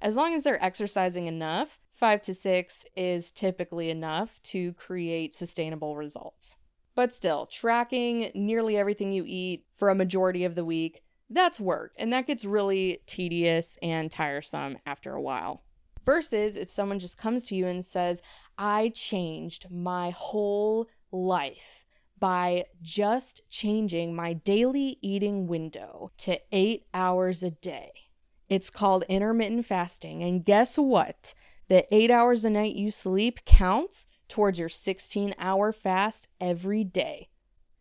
[0.00, 5.96] As long as they're exercising enough, five to six is typically enough to create sustainable
[5.96, 6.56] results.
[6.94, 11.92] But still, tracking nearly everything you eat for a majority of the week that's work,
[11.96, 15.62] and that gets really tedious and tiresome after a while.
[16.04, 18.20] Versus if someone just comes to you and says,
[18.58, 21.84] I changed my whole life
[22.18, 27.92] by just changing my daily eating window to eight hours a day.
[28.48, 30.22] It's called intermittent fasting.
[30.22, 31.34] And guess what?
[31.68, 37.29] The eight hours a night you sleep counts towards your 16 hour fast every day.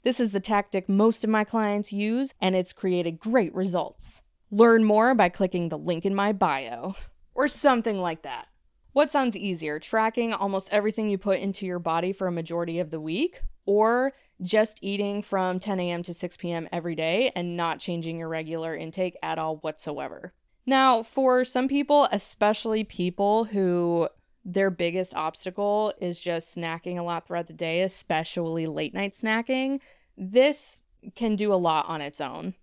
[0.03, 4.23] This is the tactic most of my clients use, and it's created great results.
[4.49, 6.95] Learn more by clicking the link in my bio,
[7.35, 8.47] or something like that.
[8.93, 12.91] What sounds easier, tracking almost everything you put into your body for a majority of
[12.91, 16.03] the week, or just eating from 10 a.m.
[16.03, 16.69] to 6 p.m.
[16.71, 20.33] every day and not changing your regular intake at all whatsoever?
[20.65, 24.07] Now, for some people, especially people who
[24.45, 29.79] their biggest obstacle is just snacking a lot throughout the day, especially late night snacking.
[30.17, 30.81] This
[31.15, 32.53] can do a lot on its own.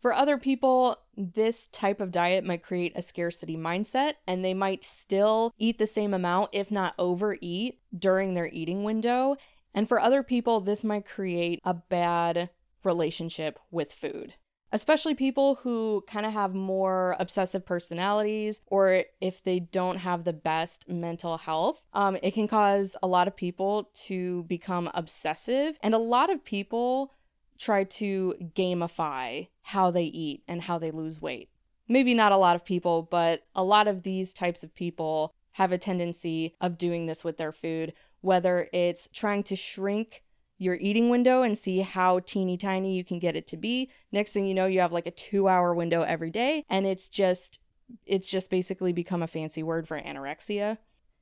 [0.00, 4.84] For other people, this type of diet might create a scarcity mindset and they might
[4.84, 9.36] still eat the same amount, if not overeat, during their eating window.
[9.72, 12.50] And for other people, this might create a bad
[12.84, 14.34] relationship with food
[14.74, 20.32] especially people who kind of have more obsessive personalities or if they don't have the
[20.32, 21.86] best mental health.
[21.92, 26.44] Um, it can cause a lot of people to become obsessive, and a lot of
[26.44, 27.12] people
[27.56, 31.48] try to gamify how they eat and how they lose weight.
[31.86, 35.70] Maybe not a lot of people, but a lot of these types of people have
[35.70, 40.23] a tendency of doing this with their food, whether it's trying to shrink
[40.58, 43.90] your eating window and see how teeny tiny you can get it to be.
[44.12, 47.60] Next thing you know, you have like a 2-hour window every day and it's just
[48.06, 50.78] it's just basically become a fancy word for anorexia.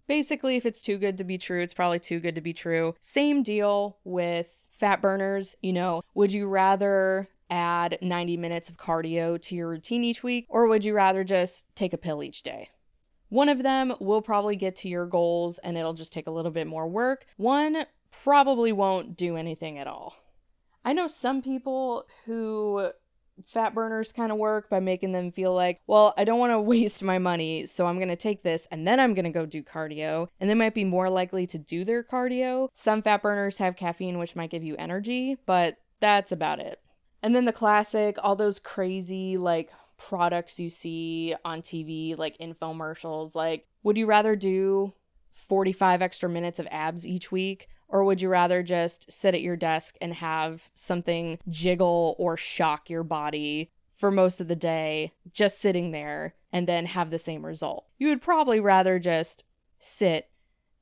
[0.06, 2.94] Basically, if it's too good to be true, it's probably too good to be true.
[3.00, 9.40] Same deal with fat burners, you know, would you rather add 90 minutes of cardio
[9.40, 12.68] to your routine each week or would you rather just take a pill each day?
[13.28, 16.50] One of them will probably get to your goals and it'll just take a little
[16.50, 17.26] bit more work.
[17.36, 17.86] One
[18.24, 20.16] probably won't do anything at all.
[20.84, 22.90] I know some people who
[23.46, 26.60] fat burners kind of work by making them feel like, well, I don't want to
[26.60, 29.46] waste my money, so I'm going to take this and then I'm going to go
[29.46, 30.28] do cardio.
[30.40, 32.68] And they might be more likely to do their cardio.
[32.74, 36.80] Some fat burners have caffeine, which might give you energy, but that's about it.
[37.22, 43.36] And then the classic, all those crazy, like, products you see on TV, like infomercials,
[43.36, 44.92] like, would you rather do
[45.34, 49.54] 45 extra minutes of abs each week or would you rather just sit at your
[49.54, 55.60] desk and have something jiggle or shock your body for most of the day, just
[55.60, 57.86] sitting there and then have the same result?
[57.98, 59.44] You would probably rather just
[59.78, 60.30] sit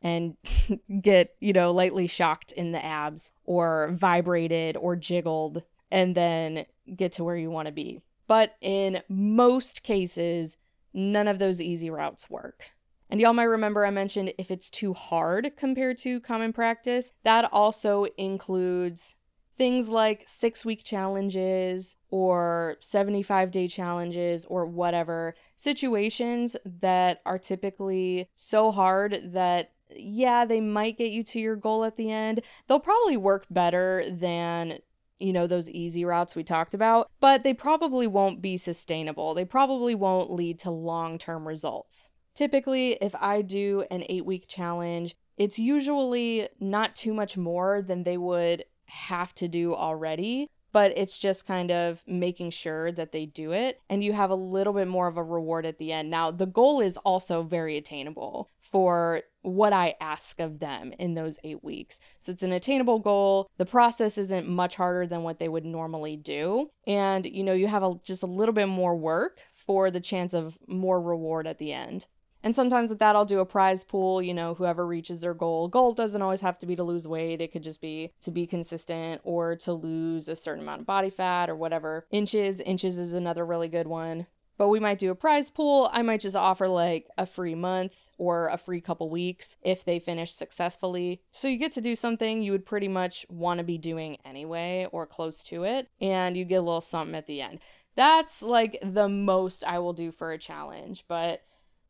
[0.01, 0.37] and
[1.03, 7.11] get, you know, lightly shocked in the abs or vibrated or jiggled and then get
[7.13, 8.01] to where you want to be.
[8.29, 10.57] But in most cases,
[10.95, 12.71] none of those easy routes work.
[13.11, 17.49] And y'all might remember I mentioned if it's too hard compared to common practice, that
[17.53, 19.17] also includes
[19.59, 28.29] things like six week challenges or 75 day challenges or whatever situations that are typically
[28.37, 32.43] so hard that yeah, they might get you to your goal at the end.
[32.69, 34.79] They'll probably work better than
[35.19, 39.35] you know, those easy routes we talked about, but they probably won't be sustainable.
[39.35, 42.09] They probably won't lead to long term results.
[42.41, 48.03] Typically, if I do an eight week challenge, it's usually not too much more than
[48.03, 53.27] they would have to do already but it's just kind of making sure that they
[53.27, 56.09] do it and you have a little bit more of a reward at the end.
[56.09, 61.41] Now, the goal is also very attainable for what I ask of them in those
[61.43, 61.99] eight weeks.
[62.21, 63.51] So it's an attainable goal.
[63.57, 66.71] The process isn't much harder than what they would normally do.
[66.87, 70.35] And, you know, you have a, just a little bit more work for the chance
[70.35, 72.07] of more reward at the end.
[72.43, 75.69] And sometimes with that, I'll do a prize pool, you know, whoever reaches their goal.
[75.69, 78.47] Goal doesn't always have to be to lose weight, it could just be to be
[78.47, 82.07] consistent or to lose a certain amount of body fat or whatever.
[82.11, 84.27] Inches, inches is another really good one.
[84.57, 85.89] But we might do a prize pool.
[85.91, 89.99] I might just offer like a free month or a free couple weeks if they
[89.99, 91.23] finish successfully.
[91.31, 94.87] So you get to do something you would pretty much want to be doing anyway
[94.93, 97.61] or close to it, and you get a little something at the end.
[97.97, 101.43] That's like the most I will do for a challenge, but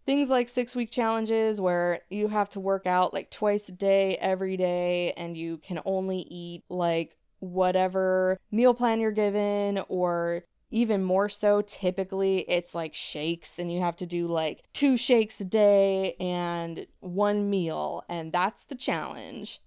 [0.06, 4.16] things like six week challenges where you have to work out like twice a day
[4.16, 11.02] every day and you can only eat like whatever meal plan you're given or even
[11.02, 15.44] more so typically it's like shakes and you have to do like two shakes a
[15.44, 19.60] day and one meal and that's the challenge.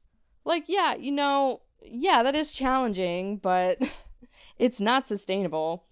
[0.46, 3.78] Like yeah you know yeah that is challenging but
[4.58, 5.86] it's not sustainable.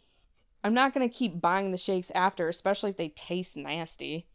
[0.63, 4.27] I'm not going to keep buying the shakes after especially if they taste nasty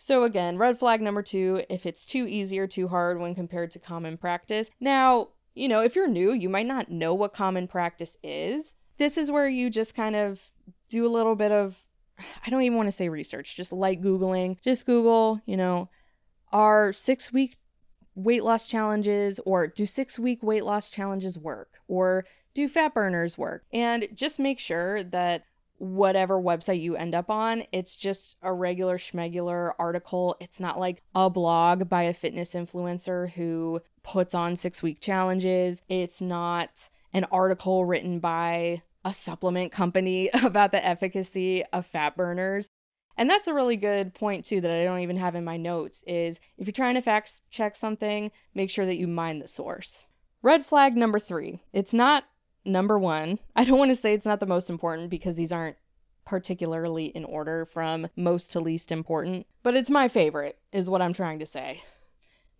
[0.00, 3.72] so again, red flag number two, if it's too easy or too hard when compared
[3.72, 4.70] to common practice.
[4.78, 8.76] Now, you know, if you're new, you might not know what common practice is.
[8.98, 10.52] This is where you just kind of
[10.88, 11.84] do a little bit of,
[12.46, 14.62] I don't even want to say research, just light Googling.
[14.62, 15.90] Just Google, you know,
[16.52, 17.58] are six week
[18.14, 23.36] weight loss challenges or do six week weight loss challenges work or do fat burners
[23.36, 23.64] work?
[23.72, 25.42] And just make sure that
[25.78, 27.64] whatever website you end up on.
[27.72, 30.36] It's just a regular schmegular article.
[30.40, 35.82] It's not like a blog by a fitness influencer who puts on six week challenges.
[35.88, 42.68] It's not an article written by a supplement company about the efficacy of fat burners.
[43.16, 46.04] And that's a really good point too that I don't even have in my notes
[46.06, 50.06] is if you're trying to fact check something, make sure that you mind the source.
[50.40, 51.60] Red flag number 3.
[51.72, 52.24] It's not
[52.64, 53.38] number one.
[53.56, 55.76] I don't want to say it's not the most important because these aren't
[56.24, 61.14] particularly in order from most to least important, but it's my favorite, is what I'm
[61.14, 61.82] trying to say.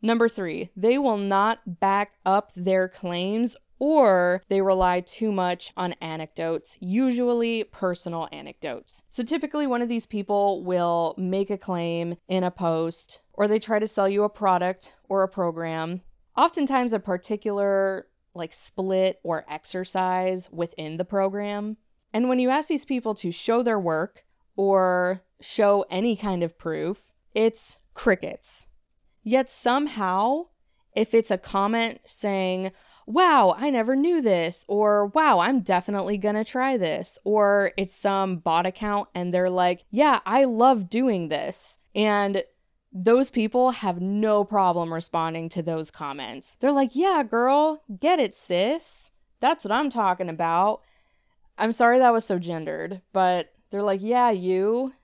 [0.01, 5.93] Number three, they will not back up their claims or they rely too much on
[6.01, 9.03] anecdotes, usually personal anecdotes.
[9.09, 13.59] So typically, one of these people will make a claim in a post or they
[13.59, 16.01] try to sell you a product or a program.
[16.37, 18.07] Oftentimes, a particular
[18.39, 21.77] like split or exercise within the program.
[22.13, 24.25] And when you ask these people to show their work
[24.57, 28.67] or show any kind of proof, it's crickets.
[29.23, 30.47] Yet somehow,
[30.95, 32.73] if it's a comment saying,
[33.07, 38.37] wow, I never knew this, or wow, I'm definitely gonna try this, or it's some
[38.37, 41.79] bot account and they're like, yeah, I love doing this.
[41.95, 42.43] And
[42.93, 46.57] those people have no problem responding to those comments.
[46.61, 49.11] They're like, yeah, girl, get it, sis.
[49.41, 50.83] That's what I'm talking about.
[51.59, 54.95] I'm sorry that was so gendered, but they're like, yeah, you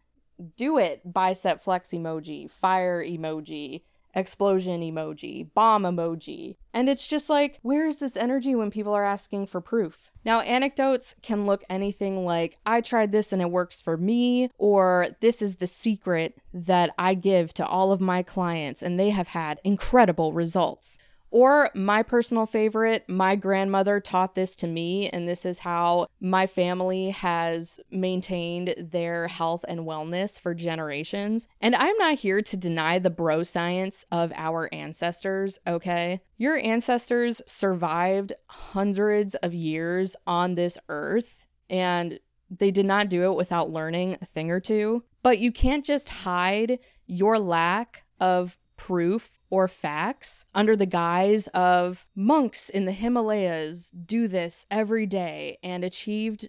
[0.57, 1.01] do it.
[1.11, 3.83] Bicep flex emoji, fire emoji,
[4.15, 6.57] explosion emoji, bomb emoji.
[6.73, 10.11] And it's just like, where is this energy when people are asking for proof?
[10.25, 15.09] Now, anecdotes can look anything like, I tried this and it works for me, or
[15.21, 19.29] this is the secret that I give to all of my clients and they have
[19.29, 20.99] had incredible results.
[21.35, 26.47] Or my personal favorite, my grandmother taught this to me, and this is how my
[26.47, 31.49] family has maintained their health and wellness for generations.
[31.61, 36.21] And I'm not here to deny the bro science of our ancestors, okay?
[36.39, 43.35] Your ancestors survived hundreds of years on this earth, and they did not do it
[43.35, 45.03] without learning a thing or two.
[45.25, 52.07] But you can't just hide your lack of proof or facts under the guise of
[52.15, 56.49] monks in the Himalayas do this every day and achieved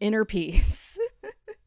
[0.00, 0.98] inner peace.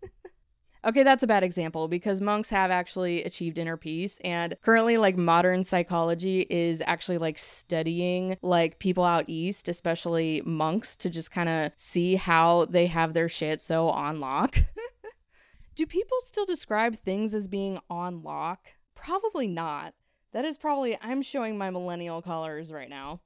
[0.86, 5.18] okay, that's a bad example because monks have actually achieved inner peace and currently like
[5.18, 11.50] modern psychology is actually like studying like people out east, especially monks to just kind
[11.50, 14.58] of see how they have their shit so on lock.
[15.76, 18.74] Do people still describe things as being on lock?
[19.02, 19.94] Probably not.
[20.32, 23.22] That is probably, I'm showing my millennial colors right now.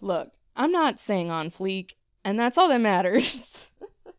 [0.00, 1.92] Look, I'm not saying on fleek,
[2.24, 3.68] and that's all that matters.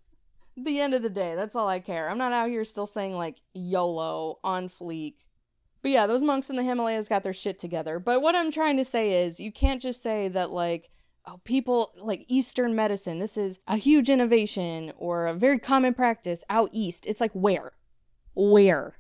[0.58, 2.10] the end of the day, that's all I care.
[2.10, 5.16] I'm not out here still saying like YOLO, on fleek,
[5.82, 8.00] But yeah, those monks in the Himalayas got their shit together.
[8.00, 10.90] But what I'm trying to say is you can't just say that, like,
[11.26, 16.44] oh, people like Eastern medicine, this is a huge innovation or a very common practice
[16.50, 17.06] out east.
[17.08, 17.74] It's like, where?
[18.36, 18.96] Where?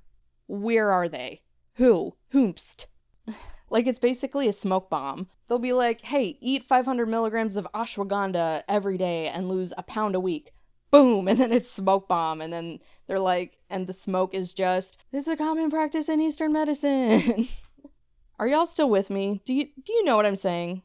[0.48, 1.42] Where are they?
[1.76, 2.16] Who?
[2.34, 2.88] Whomst?
[3.70, 5.28] like it's basically a smoke bomb.
[5.48, 10.16] They'll be like, hey, eat 500 milligrams of ashwagandha every day and lose a pound
[10.16, 10.54] a week.
[10.92, 15.04] Boom, and then it's smoke bomb, and then they're like, and the smoke is just,
[15.12, 17.48] this is a common practice in Eastern medicine.
[18.40, 19.42] Are y'all still with me?
[19.46, 20.82] Do you do you know what I'm saying?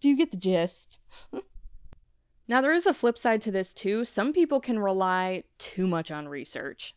[0.00, 1.00] Do you get the gist?
[2.48, 4.04] now there is a flip side to this too.
[4.04, 6.94] Some people can rely too much on research.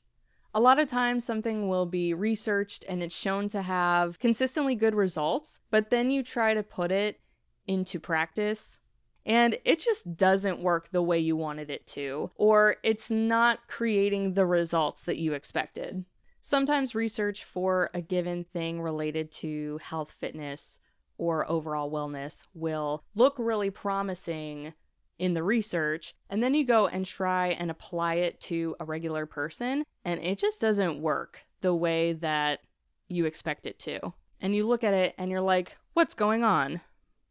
[0.53, 4.93] A lot of times, something will be researched and it's shown to have consistently good
[4.93, 7.21] results, but then you try to put it
[7.67, 8.79] into practice
[9.25, 14.33] and it just doesn't work the way you wanted it to, or it's not creating
[14.33, 16.03] the results that you expected.
[16.41, 20.79] Sometimes research for a given thing related to health, fitness,
[21.17, 24.73] or overall wellness will look really promising
[25.21, 29.27] in the research, and then you go and try and apply it to a regular
[29.27, 32.61] person, and it just doesn't work the way that
[33.07, 34.13] you expect it to.
[34.39, 36.81] And you look at it and you're like, what's going on?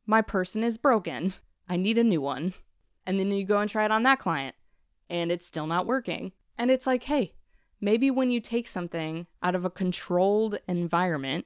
[0.07, 1.35] My person is broken.
[1.69, 2.55] I need a new one.
[3.07, 4.55] And then you go and try it on that client,
[5.09, 6.31] and it's still not working.
[6.57, 7.33] And it's like, hey,
[7.81, 11.45] maybe when you take something out of a controlled environment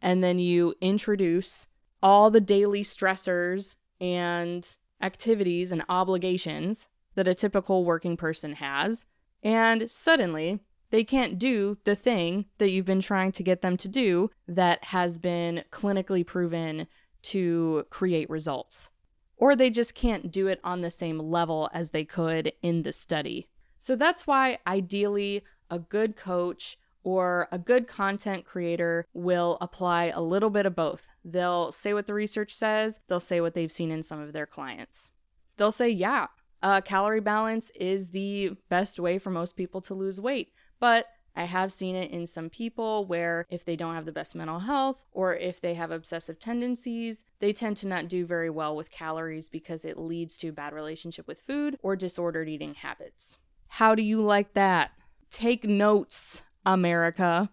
[0.00, 1.66] and then you introduce
[2.00, 9.04] all the daily stressors and activities and obligations that a typical working person has,
[9.42, 13.88] and suddenly they can't do the thing that you've been trying to get them to
[13.88, 16.86] do that has been clinically proven
[17.22, 18.90] to create results.
[19.36, 22.92] Or they just can't do it on the same level as they could in the
[22.92, 23.48] study.
[23.78, 30.20] So that's why, ideally, a good coach or a good content creator will apply a
[30.20, 31.10] little bit of both.
[31.24, 34.46] They'll say what the research says, they'll say what they've seen in some of their
[34.46, 35.10] clients.
[35.56, 36.26] They'll say, yeah,
[36.62, 40.52] uh, calorie balance is the best way for most people to lose weight.
[40.80, 44.34] But I have seen it in some people where if they don't have the best
[44.34, 48.76] mental health or if they have obsessive tendencies, they tend to not do very well
[48.76, 53.38] with calories because it leads to a bad relationship with food or disordered eating habits.
[53.68, 54.90] How do you like that?
[55.30, 56.42] Take notes.
[56.64, 57.50] America.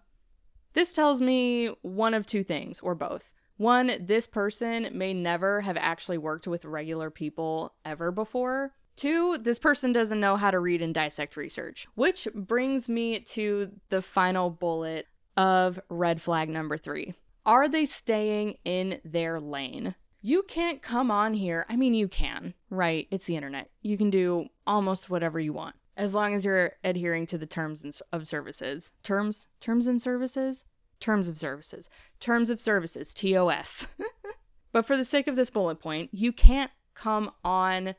[0.72, 3.32] This tells me one of two things, or both.
[3.56, 8.72] One, this person may never have actually worked with regular people ever before.
[8.96, 11.86] Two, this person doesn't know how to read and dissect research.
[11.94, 15.06] Which brings me to the final bullet
[15.36, 17.14] of red flag number three.
[17.44, 19.94] Are they staying in their lane?
[20.22, 21.64] You can't come on here.
[21.68, 23.08] I mean, you can, right?
[23.10, 23.70] It's the internet.
[23.82, 28.00] You can do almost whatever you want as long as you're adhering to the terms
[28.10, 28.94] of services.
[29.02, 30.64] Terms, terms and services,
[30.98, 31.90] terms of services,
[32.20, 33.86] terms of services, TOS.
[34.72, 37.94] but for the sake of this bullet point, you can't come on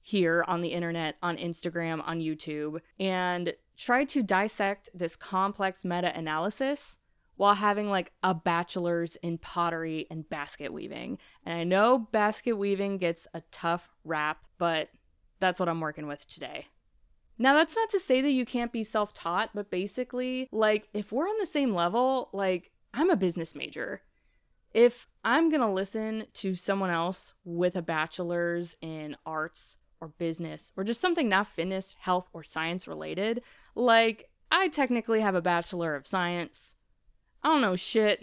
[0.00, 6.12] here on the internet, on Instagram, on YouTube, and try to dissect this complex meta
[6.18, 6.98] analysis
[7.36, 11.16] while having like a bachelor's in pottery and basket weaving.
[11.46, 14.88] And I know basket weaving gets a tough rap, but
[15.38, 16.66] that's what I'm working with today.
[17.40, 21.10] Now, that's not to say that you can't be self taught, but basically, like, if
[21.10, 24.02] we're on the same level, like, I'm a business major.
[24.74, 30.70] If I'm going to listen to someone else with a bachelor's in arts or business
[30.76, 33.42] or just something not fitness, health, or science related,
[33.74, 36.76] like, I technically have a bachelor of science.
[37.42, 38.22] I don't know shit.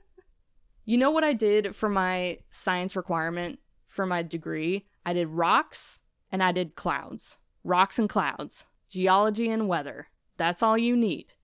[0.84, 4.84] you know what I did for my science requirement for my degree?
[5.06, 7.38] I did rocks and I did clouds
[7.68, 10.08] rocks and clouds, geology and weather.
[10.38, 11.34] That's all you need.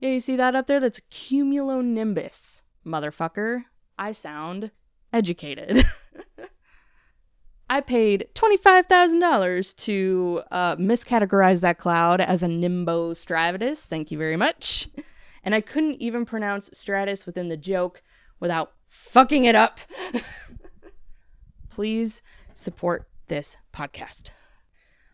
[0.00, 0.80] Yeah, you see that up there?
[0.80, 3.64] That's cumulonimbus, motherfucker.
[3.98, 4.72] I sound
[5.12, 5.86] educated.
[7.70, 13.86] I paid $25,000 to uh, miscategorize that cloud as a nimbostratus.
[13.86, 14.88] Thank you very much.
[15.44, 18.02] And I couldn't even pronounce stratus within the joke
[18.40, 19.80] without fucking it up.
[21.70, 24.32] Please support this podcast.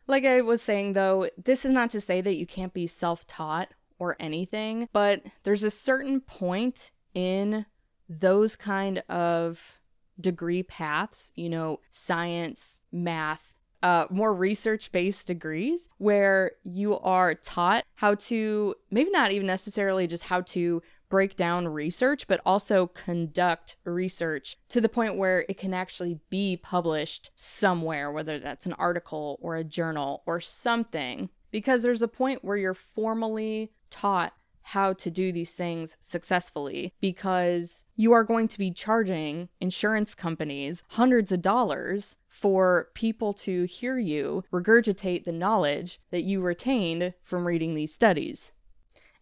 [0.09, 3.27] Like I was saying, though, this is not to say that you can't be self
[3.27, 7.67] taught or anything, but there's a certain point in
[8.09, 9.79] those kind of
[10.19, 17.85] degree paths, you know, science, math, uh, more research based degrees where you are taught
[17.95, 23.77] how to, maybe not even necessarily just how to break down research, but also conduct
[23.85, 29.39] research to the point where it can actually be published somewhere, whether that's an article
[29.41, 31.29] or a journal or something.
[31.51, 34.35] Because there's a point where you're formally taught
[34.69, 40.83] how to do these things successfully because you are going to be charging insurance companies
[40.89, 47.47] hundreds of dollars for people to hear you regurgitate the knowledge that you retained from
[47.47, 48.53] reading these studies.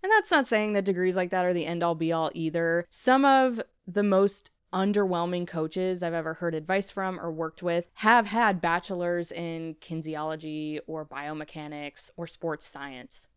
[0.03, 2.87] And that's not saying that degrees like that are the end all be all either.
[2.91, 8.27] Some of the most underwhelming coaches I've ever heard advice from or worked with have
[8.27, 13.29] had bachelors in kinesiology or biomechanics or sports science.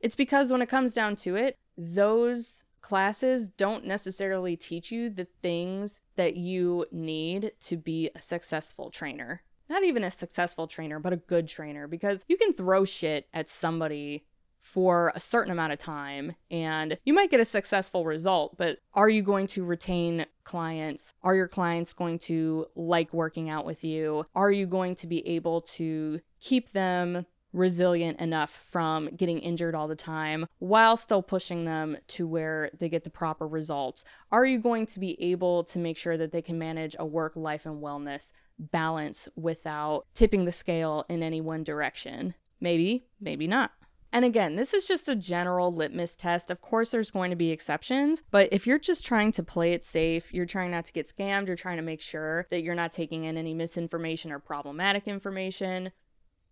[0.00, 5.26] It's because when it comes down to it, those classes don't necessarily teach you the
[5.42, 9.42] things that you need to be a successful trainer.
[9.68, 13.48] Not even a successful trainer, but a good trainer because you can throw shit at
[13.48, 14.24] somebody
[14.68, 19.08] for a certain amount of time and you might get a successful result, but are
[19.08, 21.14] you going to retain clients?
[21.22, 24.26] Are your clients going to like working out with you?
[24.34, 29.88] Are you going to be able to keep them resilient enough from getting injured all
[29.88, 34.04] the time while still pushing them to where they get the proper results?
[34.30, 37.36] Are you going to be able to make sure that they can manage a work
[37.36, 42.34] life and wellness balance without tipping the scale in any one direction?
[42.60, 43.70] Maybe, maybe not.
[44.12, 46.50] And again, this is just a general litmus test.
[46.50, 49.84] Of course, there's going to be exceptions, but if you're just trying to play it
[49.84, 52.92] safe, you're trying not to get scammed, you're trying to make sure that you're not
[52.92, 55.92] taking in any misinformation or problematic information,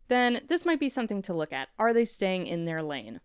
[0.09, 1.69] then this might be something to look at.
[1.79, 3.21] Are they staying in their lane?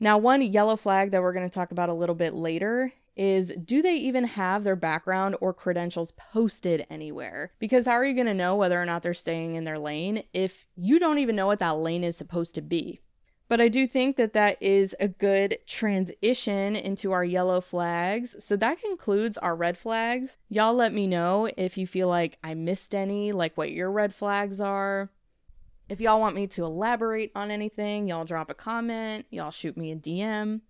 [0.00, 3.52] Now, one yellow flag that we're going to talk about a little bit later is
[3.62, 7.52] do they even have their background or credentials posted anywhere?
[7.58, 10.22] Because how are you going to know whether or not they're staying in their lane
[10.32, 13.00] if you don't even know what that lane is supposed to be?
[13.50, 18.36] But I do think that that is a good transition into our yellow flags.
[18.38, 20.38] So that concludes our red flags.
[20.50, 24.14] Y'all let me know if you feel like I missed any, like what your red
[24.14, 25.10] flags are.
[25.88, 29.90] If y'all want me to elaborate on anything, y'all drop a comment, y'all shoot me
[29.90, 30.60] a DM.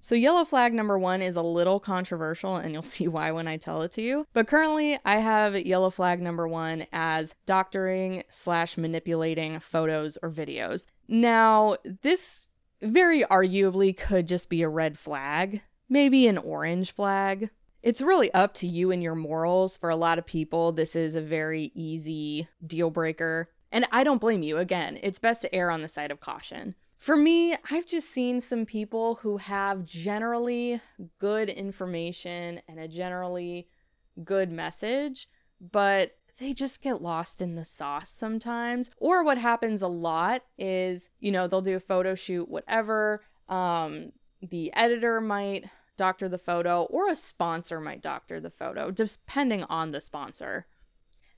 [0.00, 3.56] So, yellow flag number one is a little controversial, and you'll see why when I
[3.56, 4.26] tell it to you.
[4.34, 10.84] But currently, I have yellow flag number one as doctoring slash manipulating photos or videos.
[11.08, 12.48] Now, this
[12.82, 17.50] very arguably could just be a red flag, maybe an orange flag.
[17.82, 19.76] It's really up to you and your morals.
[19.78, 23.48] For a lot of people, this is a very easy deal breaker.
[23.72, 24.58] And I don't blame you.
[24.58, 26.74] Again, it's best to err on the side of caution.
[26.98, 30.80] For me, I've just seen some people who have generally
[31.18, 33.68] good information and a generally
[34.24, 35.28] good message,
[35.60, 38.90] but they just get lost in the sauce sometimes.
[38.98, 43.22] Or what happens a lot is, you know, they'll do a photo shoot, whatever.
[43.48, 45.64] Um, the editor might
[45.96, 50.66] doctor the photo, or a sponsor might doctor the photo, depending on the sponsor.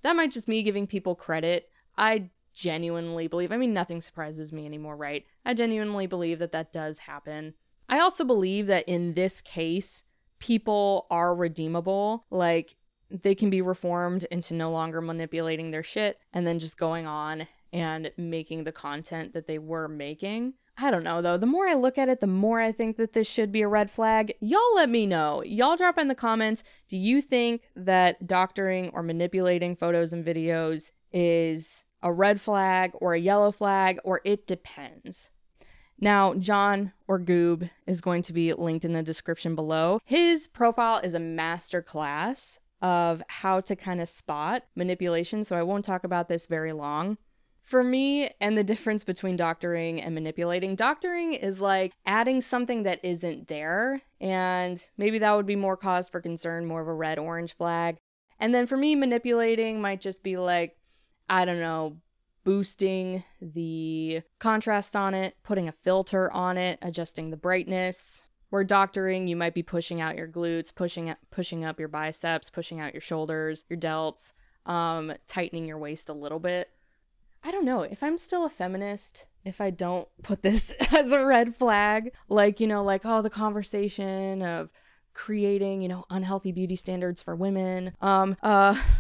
[0.03, 1.69] That might just me giving people credit.
[1.97, 5.25] I genuinely believe, I mean, nothing surprises me anymore, right?
[5.45, 7.55] I genuinely believe that that does happen.
[7.89, 10.05] I also believe that in this case,
[10.39, 12.27] people are redeemable.
[12.31, 12.77] Like,
[13.11, 17.47] they can be reformed into no longer manipulating their shit and then just going on
[17.73, 20.55] and making the content that they were making.
[20.79, 21.37] I don't know though.
[21.37, 23.69] The more I look at it, the more I think that this should be a
[23.69, 24.35] red flag.
[24.41, 25.43] Y'all let me know.
[25.45, 26.63] Y'all drop in the comments.
[26.89, 33.15] Do you think that doctoring or manipulating photos and videos is a red flag or
[33.15, 35.31] a yellow flag, or it depends.
[35.99, 40.01] Now, John or Goob is going to be linked in the description below.
[40.05, 45.63] His profile is a master class of how to kind of spot manipulation, so I
[45.63, 47.19] won't talk about this very long.
[47.63, 53.05] For me, and the difference between doctoring and manipulating, doctoring is like adding something that
[53.05, 57.19] isn't there, and maybe that would be more cause for concern, more of a red
[57.19, 57.99] orange flag.
[58.39, 60.77] And then for me, manipulating might just be like
[61.29, 61.99] I don't know,
[62.43, 68.23] boosting the contrast on it, putting a filter on it, adjusting the brightness.
[68.51, 72.81] Where doctoring, you might be pushing out your glutes, pushing pushing up your biceps, pushing
[72.81, 74.33] out your shoulders, your delts,
[74.67, 76.71] um, tightening your waist a little bit.
[77.43, 79.27] I don't know if I'm still a feminist.
[79.45, 83.31] If I don't put this as a red flag, like you know, like oh, the
[83.31, 84.71] conversation of
[85.13, 87.93] creating you know unhealthy beauty standards for women.
[88.01, 88.81] Um, uh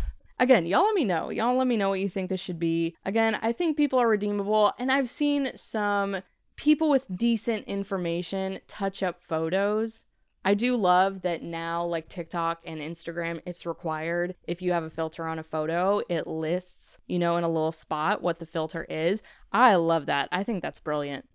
[0.40, 1.28] Again, y'all let me know.
[1.28, 2.96] Y'all let me know what you think this should be.
[3.04, 6.16] Again, I think people are redeemable, and I've seen some
[6.60, 10.04] people with decent information touch up photos.
[10.44, 14.34] I do love that now, like TikTok and Instagram, it's required.
[14.46, 17.72] If you have a filter on a photo, it lists, you know, in a little
[17.72, 19.22] spot what the filter is.
[19.50, 20.28] I love that.
[20.32, 21.26] I think that's brilliant.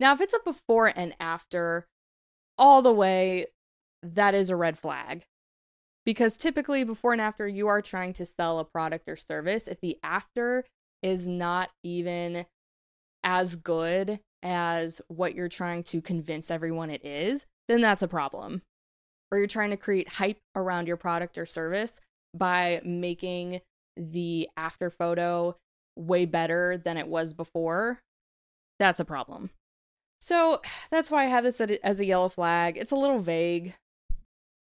[0.00, 1.86] Now, if it's a before and after,
[2.58, 3.46] all the way,
[4.02, 5.24] that is a red flag
[6.04, 9.80] because typically before and after you are trying to sell a product or service if
[9.80, 10.64] the after
[11.00, 12.44] is not even
[13.24, 18.62] as good as what you're trying to convince everyone it is then that's a problem.
[19.30, 22.00] Or you're trying to create hype around your product or service
[22.34, 23.60] by making
[23.96, 25.56] the after photo
[25.96, 28.00] way better than it was before,
[28.78, 29.50] that's a problem.
[30.20, 30.60] So
[30.90, 32.76] that's why I have this as a yellow flag.
[32.76, 33.74] It's a little vague.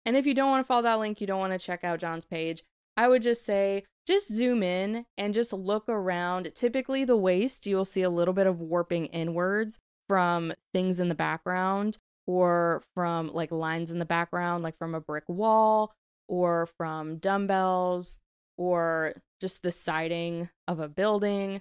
[0.05, 2.01] And if you don't want to follow that link, you don't want to check out
[2.01, 2.63] John's page,
[2.97, 6.53] I would just say just zoom in and just look around.
[6.55, 9.78] Typically, the waist, you'll see a little bit of warping inwards
[10.09, 15.01] from things in the background or from like lines in the background, like from a
[15.01, 15.95] brick wall
[16.28, 18.18] or from dumbbells
[18.57, 21.61] or just the siding of a building.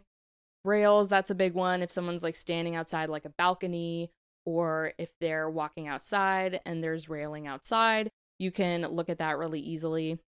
[0.64, 1.82] Rails, that's a big one.
[1.82, 4.12] If someone's like standing outside like a balcony
[4.46, 9.60] or if they're walking outside and there's railing outside, you can look at that really
[9.60, 10.20] easily.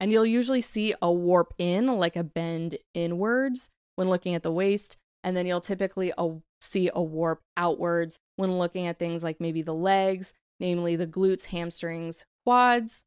[0.00, 4.52] And you'll usually see a warp in, like a bend inwards when looking at the
[4.52, 4.96] waist.
[5.22, 9.60] And then you'll typically a- see a warp outwards when looking at things like maybe
[9.62, 13.02] the legs, namely the glutes, hamstrings, quads.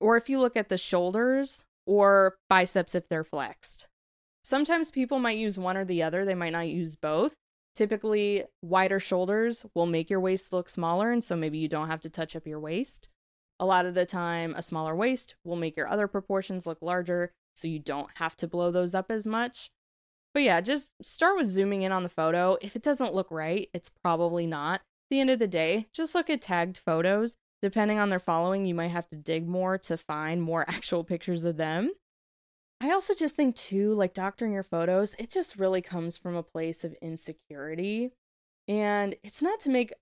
[0.00, 3.88] Or if you look at the shoulders or biceps if they're flexed.
[4.44, 7.34] Sometimes people might use one or the other, they might not use both.
[7.74, 12.00] Typically, wider shoulders will make your waist look smaller, and so maybe you don't have
[12.00, 13.08] to touch up your waist.
[13.60, 17.32] A lot of the time, a smaller waist will make your other proportions look larger,
[17.54, 19.70] so you don't have to blow those up as much.
[20.32, 22.56] But yeah, just start with zooming in on the photo.
[22.60, 24.80] If it doesn't look right, it's probably not.
[24.80, 27.36] At the end of the day, just look at tagged photos.
[27.60, 31.44] Depending on their following, you might have to dig more to find more actual pictures
[31.44, 31.92] of them.
[32.80, 36.44] I also just think, too, like doctoring your photos, it just really comes from a
[36.44, 38.12] place of insecurity.
[38.68, 39.92] And it's not to make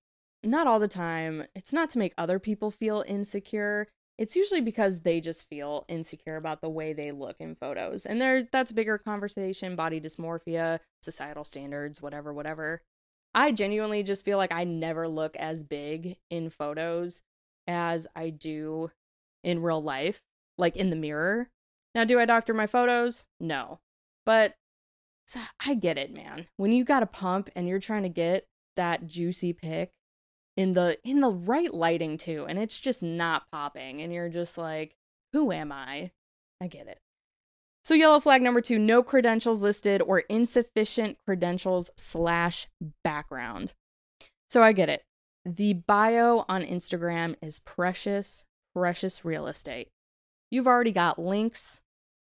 [0.43, 3.87] not all the time, it's not to make other people feel insecure.
[4.17, 8.05] It's usually because they just feel insecure about the way they look in photos.
[8.05, 12.81] And there that's a bigger conversation, body dysmorphia, societal standards, whatever, whatever.
[13.35, 17.21] I genuinely just feel like I never look as big in photos
[17.67, 18.91] as I do
[19.43, 20.23] in real life,
[20.57, 21.49] like in the mirror.
[21.93, 23.25] Now, do I doctor my photos?
[23.39, 23.79] No.
[24.25, 24.55] But
[25.65, 26.47] I get it, man.
[26.57, 29.91] When you got a pump and you're trying to get that juicy pic
[30.57, 34.57] in the in the right lighting too and it's just not popping and you're just
[34.57, 34.95] like
[35.31, 36.11] who am i?
[36.59, 36.99] I get it.
[37.83, 42.67] So yellow flag number two no credentials listed or insufficient credentials slash
[43.03, 43.73] background.
[44.49, 45.03] So i get it.
[45.45, 48.43] The bio on instagram is precious
[48.75, 49.89] precious real estate.
[50.49, 51.81] You've already got links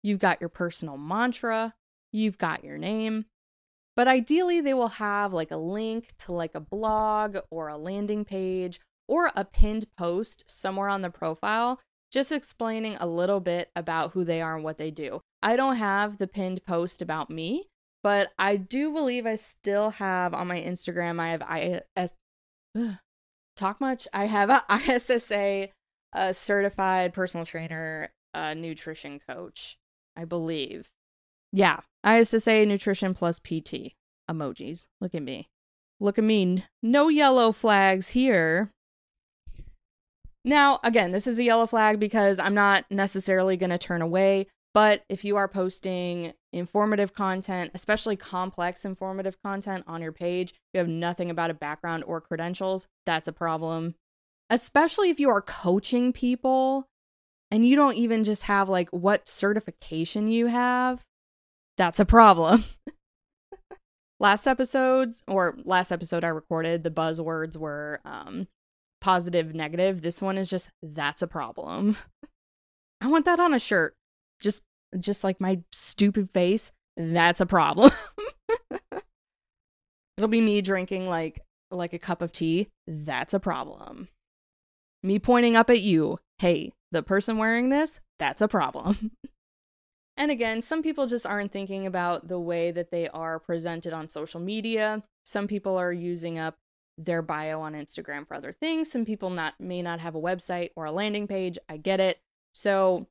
[0.02, 1.74] you've got your personal mantra
[2.12, 3.24] you've got your name
[3.96, 8.24] but ideally, they will have like a link to like a blog or a landing
[8.24, 8.78] page
[9.08, 11.80] or a pinned post somewhere on the profile
[12.12, 15.20] just explaining a little bit about who they are and what they do.
[15.42, 17.66] I don't have the pinned post about me,
[18.02, 22.94] but I do believe I still have on my Instagram, I have IS,
[23.56, 24.06] talk much.
[24.12, 25.68] I have a ISSA,
[26.12, 29.76] a certified personal trainer, a nutrition coach,
[30.16, 30.88] I believe.
[31.56, 33.94] Yeah, I used to say nutrition plus PT
[34.30, 34.84] emojis.
[35.00, 35.48] Look at me.
[36.00, 36.66] Look at me.
[36.82, 38.70] No yellow flags here.
[40.44, 44.48] Now, again, this is a yellow flag because I'm not necessarily going to turn away.
[44.74, 50.78] But if you are posting informative content, especially complex informative content on your page, you
[50.78, 53.94] have nothing about a background or credentials, that's a problem.
[54.50, 56.86] Especially if you are coaching people
[57.50, 61.02] and you don't even just have like what certification you have,
[61.76, 62.64] that's a problem.
[64.20, 68.48] last episodes or last episode I recorded, the buzzwords were um
[69.00, 70.02] positive, negative.
[70.02, 71.96] This one is just that's a problem.
[73.00, 73.94] I want that on a shirt.
[74.40, 74.62] Just
[74.98, 77.90] just like my stupid face, that's a problem.
[80.16, 82.68] It'll be me drinking like like a cup of tea.
[82.86, 84.08] That's a problem.
[85.02, 86.18] Me pointing up at you.
[86.38, 89.12] Hey, the person wearing this, that's a problem.
[90.16, 94.08] And again, some people just aren't thinking about the way that they are presented on
[94.08, 95.02] social media.
[95.24, 96.56] Some people are using up
[96.98, 98.90] their bio on Instagram for other things.
[98.90, 101.58] Some people not may not have a website or a landing page.
[101.68, 102.18] I get it.
[102.54, 103.06] So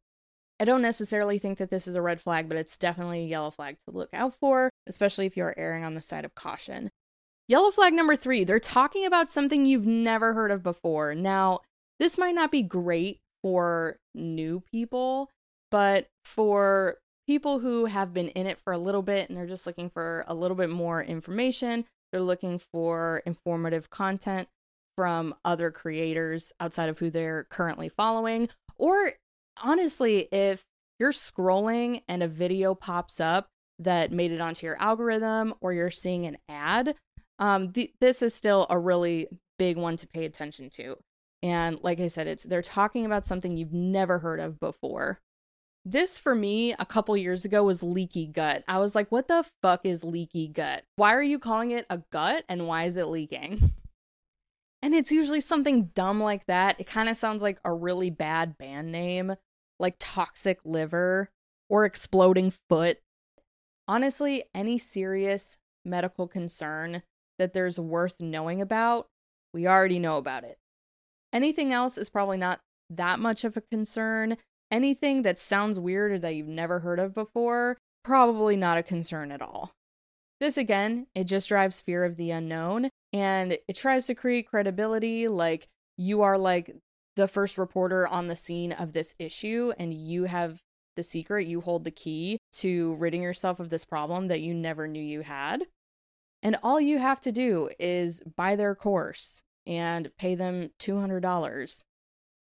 [0.59, 3.51] I don't necessarily think that this is a red flag, but it's definitely a yellow
[3.51, 6.89] flag to look out for, especially if you're erring on the side of caution.
[7.47, 11.13] Yellow flag number three, they're talking about something you've never heard of before.
[11.13, 11.59] Now,
[11.99, 15.29] this might not be great for new people
[15.75, 19.67] but for people who have been in it for a little bit and they're just
[19.67, 24.47] looking for a little bit more information, they're looking for informative content
[24.95, 28.47] from other creators outside of who they're currently following.
[28.77, 29.11] Or
[29.61, 30.63] honestly, if
[30.97, 33.49] you're scrolling and a video pops up
[33.79, 36.95] that made it onto your algorithm or you're seeing an ad,
[37.37, 39.27] um, th- this is still a really
[39.59, 40.95] big one to pay attention to.
[41.43, 45.19] And like I said, it's they're talking about something you've never heard of before.
[45.87, 48.63] This for me a couple years ago was leaky gut.
[48.67, 50.83] I was like, what the fuck is leaky gut?
[50.95, 53.71] Why are you calling it a gut and why is it leaking?
[54.81, 56.79] And it's usually something dumb like that.
[56.79, 59.33] It kind of sounds like a really bad band name,
[59.79, 61.31] like toxic liver
[61.71, 62.99] or exploding foot.
[63.87, 67.01] Honestly, any serious medical concern
[67.39, 69.07] that there's worth knowing about,
[69.55, 70.59] we already know about it.
[71.33, 72.61] Anything else is probably not
[72.91, 74.37] that much of a concern.
[74.71, 79.31] Anything that sounds weird or that you've never heard of before, probably not a concern
[79.31, 79.71] at all.
[80.39, 85.27] This again, it just drives fear of the unknown and it tries to create credibility
[85.27, 86.75] like you are like
[87.15, 90.59] the first reporter on the scene of this issue and you have
[90.95, 94.87] the secret, you hold the key to ridding yourself of this problem that you never
[94.87, 95.63] knew you had.
[96.43, 101.83] And all you have to do is buy their course and pay them $200.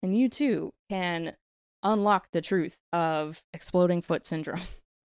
[0.02, 1.34] And you too can
[1.82, 4.60] unlock the truth of exploding foot syndrome.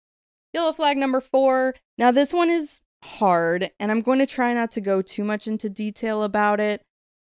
[0.52, 1.74] Yellow flag number four.
[1.96, 5.46] Now, this one is hard, and I'm going to try not to go too much
[5.46, 6.82] into detail about it.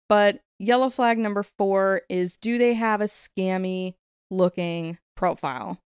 [0.09, 3.95] But yellow flag number four is do they have a scammy
[4.29, 5.79] looking profile?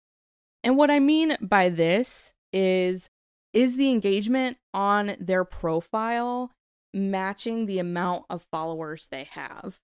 [0.63, 3.09] And what I mean by this is
[3.53, 6.51] is the engagement on their profile
[6.93, 9.79] matching the amount of followers they have?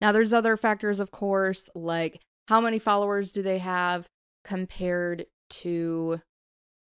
[0.00, 4.06] Now, there's other factors, of course, like how many followers do they have
[4.44, 6.20] compared to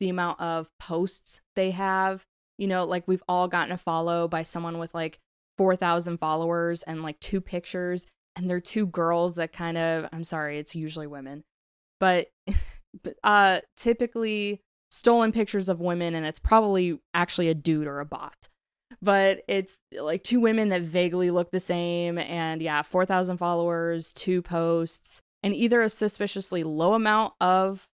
[0.01, 2.25] the amount of posts they have?
[2.59, 5.19] You know, like we've all gotten a follow by someone with like
[5.59, 10.59] 4,000 followers and like two pictures, and they're two girls that kind of, I'm sorry,
[10.59, 11.45] it's usually women,
[12.01, 12.29] but
[13.25, 18.49] uh typically stolen pictures of women and it's probably actually a dude or a bot
[19.03, 24.41] but it's like two women that vaguely look the same and yeah 4000 followers two
[24.43, 27.89] posts and either a suspiciously low amount of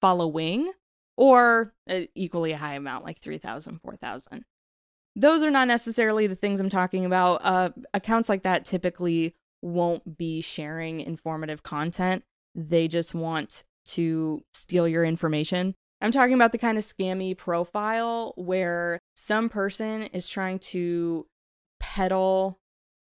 [0.00, 0.72] following
[1.18, 1.74] or
[2.14, 4.44] equally a high amount like 3000 4000
[5.14, 7.40] those are not necessarily the things i'm talking about.
[7.44, 12.24] Uh, accounts like that typically won't be sharing informative content.
[12.54, 15.74] They just want to steal your information.
[16.00, 21.26] I'm talking about the kind of scammy profile where some person is trying to
[21.80, 22.58] peddle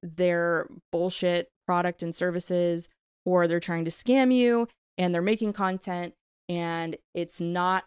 [0.02, 2.88] their bullshit product and services,
[3.28, 4.66] or they're trying to scam you
[4.96, 6.14] and they're making content
[6.48, 7.84] and it's not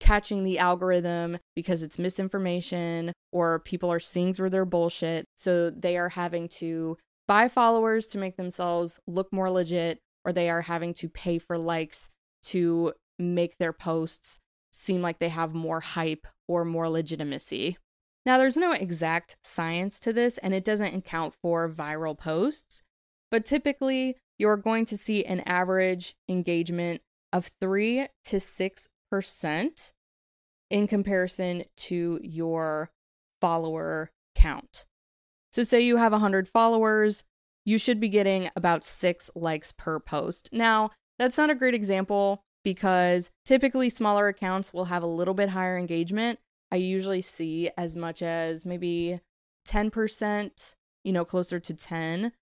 [0.00, 5.26] catching the algorithm because it's misinformation or people are seeing through their bullshit.
[5.36, 6.98] So they are having to
[7.28, 11.56] buy followers to make themselves look more legit or they are having to pay for
[11.56, 12.10] likes
[12.42, 14.40] to make their posts
[14.72, 17.78] seem like they have more hype or more legitimacy.
[18.26, 22.82] Now, there's no exact science to this, and it doesn't account for viral posts,
[23.30, 29.92] but typically you're going to see an average engagement of 3 to 6%
[30.70, 32.90] in comparison to your
[33.40, 34.86] follower count.
[35.52, 37.22] So, say you have 100 followers,
[37.64, 40.48] you should be getting about six likes per post.
[40.52, 45.50] Now, that's not a great example because typically smaller accounts will have a little bit
[45.50, 46.38] higher engagement.
[46.72, 49.20] I usually see as much as maybe
[49.68, 50.74] 10%,
[51.04, 52.32] you know, closer to 10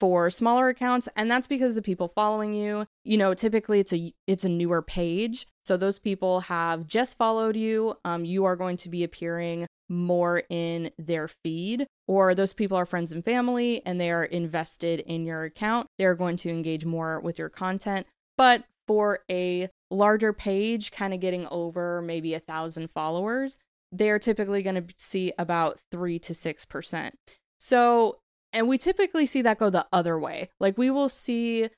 [0.00, 4.12] for smaller accounts and that's because the people following you you know typically it's a
[4.26, 5.46] it's a newer page.
[5.64, 7.94] So those people have just followed you.
[8.02, 12.86] Um, you are going to be appearing more in their feed or those people are
[12.86, 15.86] friends and family and they are invested in your account.
[15.98, 18.06] They're going to engage more with your content.
[18.38, 23.58] But for a larger page kind of getting over maybe a thousand followers
[23.92, 27.10] they're typically going to see about 3 to 6%
[27.58, 28.18] so
[28.52, 30.50] and we typically see that go the other way.
[30.60, 31.68] Like we will see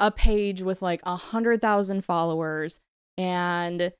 [0.00, 2.80] a page with like a hundred thousand followers
[3.16, 3.92] and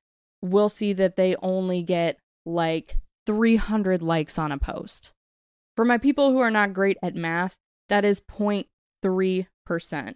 [0.42, 5.12] we'll see that they only get like 300 likes on a post.
[5.76, 7.56] For my people who are not great at math,
[7.88, 10.14] that is 0.3%.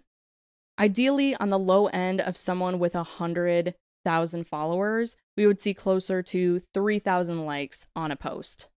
[0.79, 5.73] Ideally, on the low end of someone with a hundred thousand followers, we would see
[5.73, 8.69] closer to 3,000 likes on a post.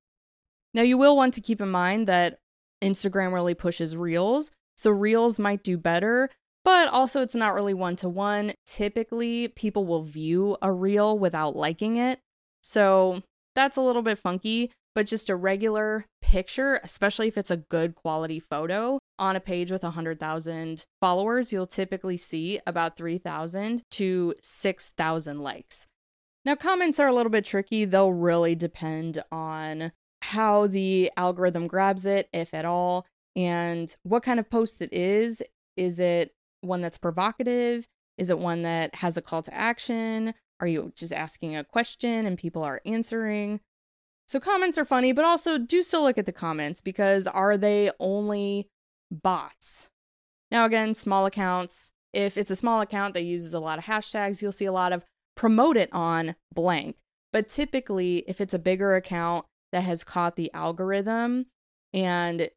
[0.74, 2.38] Now, you will want to keep in mind that
[2.82, 4.50] Instagram really pushes reels.
[4.76, 6.28] So reels might do better,
[6.64, 8.52] but also it's not really one to one.
[8.66, 12.18] Typically, people will view a reel without liking it.
[12.62, 13.22] So
[13.54, 17.94] that's a little bit funky, but just a regular picture, especially if it's a good
[17.94, 25.40] quality photo on a page with 100,000 followers, you'll typically see about 3,000 to 6,000
[25.40, 25.86] likes.
[26.44, 27.84] Now, comments are a little bit tricky.
[27.84, 29.92] They'll really depend on
[30.26, 33.06] how the algorithm grabs it, if at all.
[33.36, 35.42] and what kind of post it is.
[35.76, 37.86] Is it one that's provocative?
[38.18, 40.34] Is it one that has a call to action?
[40.58, 43.60] Are you just asking a question and people are answering?
[44.26, 47.90] So comments are funny, but also do still look at the comments because are they
[48.00, 48.68] only
[49.10, 49.90] bots?
[50.50, 54.40] Now, again, small accounts, if it's a small account that uses a lot of hashtags,
[54.40, 55.04] you'll see a lot of
[55.36, 56.96] promote it on blank.
[57.32, 61.46] But typically, if it's a bigger account that has caught the algorithm
[61.92, 62.50] and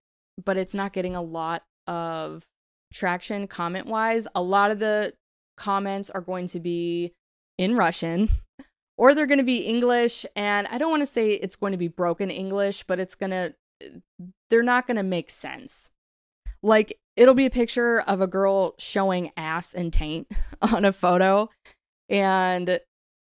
[0.43, 2.45] but it's not getting a lot of
[2.93, 5.13] traction comment wise, a lot of the
[5.57, 7.13] comments are going to be
[7.57, 8.29] in Russian
[8.97, 10.25] or they're going to be English.
[10.35, 13.31] And I don't want to say it's going to be broken English, but it's going
[13.31, 13.53] to,
[14.49, 15.91] they're not going to make sense.
[16.61, 20.31] Like, it'll be a picture of a girl showing ass and taint
[20.61, 21.49] on a photo.
[22.07, 22.79] And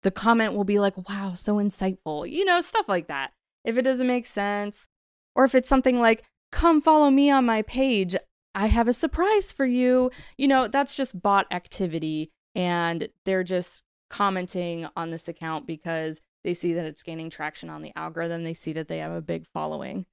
[0.03, 3.31] the comment will be like, wow, so insightful, you know, stuff like that.
[3.63, 4.87] If it doesn't make sense,
[5.35, 8.15] or if it's something like, come follow me on my page,
[8.53, 12.31] I have a surprise for you, you know, that's just bot activity.
[12.53, 17.81] And they're just commenting on this account because they see that it's gaining traction on
[17.81, 18.43] the algorithm.
[18.43, 20.05] They see that they have a big following.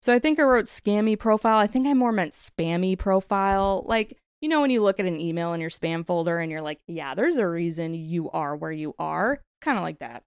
[0.00, 1.58] So I think I wrote scammy profile.
[1.58, 3.84] I think I more meant spammy profile.
[3.86, 6.62] Like, you know, when you look at an email in your spam folder and you're
[6.62, 9.42] like, yeah, there's a reason you are where you are.
[9.60, 10.22] Kind of like that.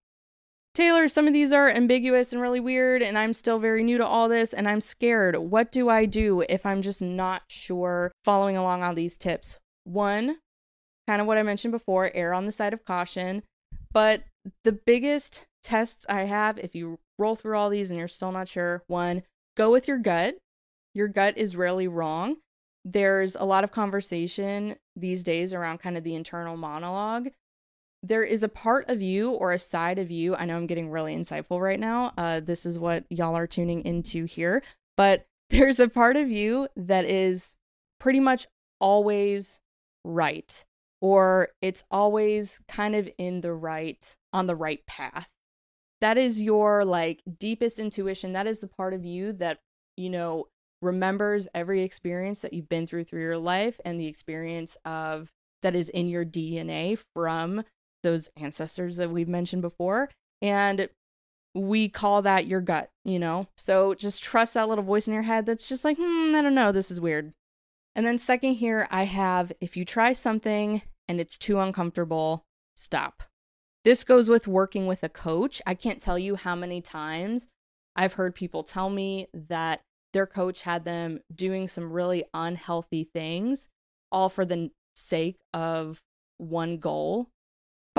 [0.80, 4.06] Taylor, some of these are ambiguous and really weird, and I'm still very new to
[4.06, 5.36] all this, and I'm scared.
[5.36, 9.58] What do I do if I'm just not sure following along on these tips?
[9.84, 10.38] One,
[11.06, 13.44] kind of what I mentioned before, err on the side of caution.
[13.92, 14.24] But
[14.64, 18.48] the biggest tests I have, if you roll through all these and you're still not
[18.48, 19.24] sure, one,
[19.58, 20.36] go with your gut.
[20.96, 22.38] Your gut is rarely wrong.
[22.86, 27.32] There's a lot of conversation these days around kind of the internal monologue.
[28.02, 30.36] There is a part of you or a side of you.
[30.36, 32.14] I know I'm getting really insightful right now.
[32.18, 34.64] Uh, this is what y'all are tuning into here.
[34.96, 37.56] But there's a part of you that is
[38.00, 38.48] pretty much
[38.80, 39.60] always
[40.06, 40.64] right
[41.02, 45.30] or it's always kind of in the right on the right path
[46.02, 49.60] that is your like deepest intuition that is the part of you that
[49.98, 50.48] you know
[50.82, 55.32] remembers every experience that you've been through through your life and the experience of
[55.62, 57.64] that is in your DNA from
[58.04, 60.10] those ancestors that we've mentioned before
[60.42, 60.90] and
[61.56, 65.24] we call that your gut you know so just trust that little voice in your
[65.24, 67.34] head that's just like hmm i don't know this is weird
[68.00, 72.46] and then, second, here I have if you try something and it's too uncomfortable,
[72.76, 73.24] stop.
[73.84, 75.62] This goes with working with a coach.
[75.66, 77.48] I can't tell you how many times
[77.98, 79.82] I've heard people tell me that
[80.14, 83.68] their coach had them doing some really unhealthy things,
[84.12, 86.00] all for the sake of
[86.38, 87.28] one goal.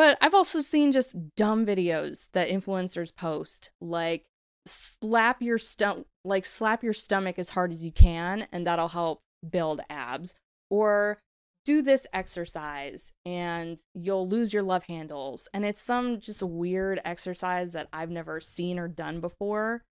[0.00, 4.24] But I've also seen just dumb videos that influencers post, like
[4.64, 9.20] slap your stomach, like slap your stomach as hard as you can, and that'll help
[9.46, 10.34] build abs.
[10.70, 11.20] Or
[11.66, 15.50] do this exercise and you'll lose your love handles.
[15.52, 19.84] And it's some just weird exercise that I've never seen or done before.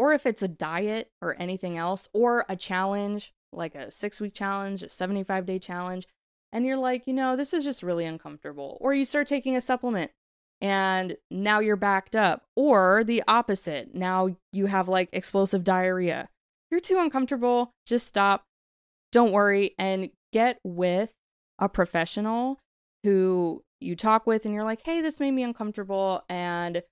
[0.00, 4.34] Or if it's a diet or anything else or a challenge like a 6 week
[4.34, 6.08] challenge, a 75 day challenge
[6.54, 9.60] and you're like, you know, this is just really uncomfortable or you start taking a
[9.60, 10.10] supplement
[10.60, 13.94] and now you're backed up or the opposite.
[13.94, 16.30] Now you have like explosive diarrhea.
[16.70, 18.44] You're too uncomfortable, just stop
[19.12, 21.12] don't worry and get with
[21.60, 22.58] a professional
[23.04, 26.24] who you talk with and you're like, hey, this made me uncomfortable.
[26.28, 26.82] And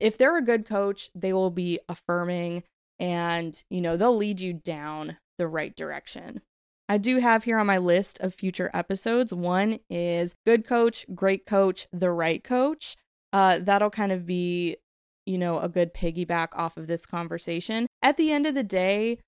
[0.00, 2.64] if they're a good coach, they will be affirming
[2.98, 6.40] and, you know, they'll lead you down the right direction.
[6.88, 9.32] I do have here on my list of future episodes.
[9.32, 12.96] One is good coach, great coach, the right coach.
[13.32, 14.76] Uh, that'll kind of be,
[15.26, 17.86] you know, a good piggyback off of this conversation.
[18.02, 19.18] At the end of the day,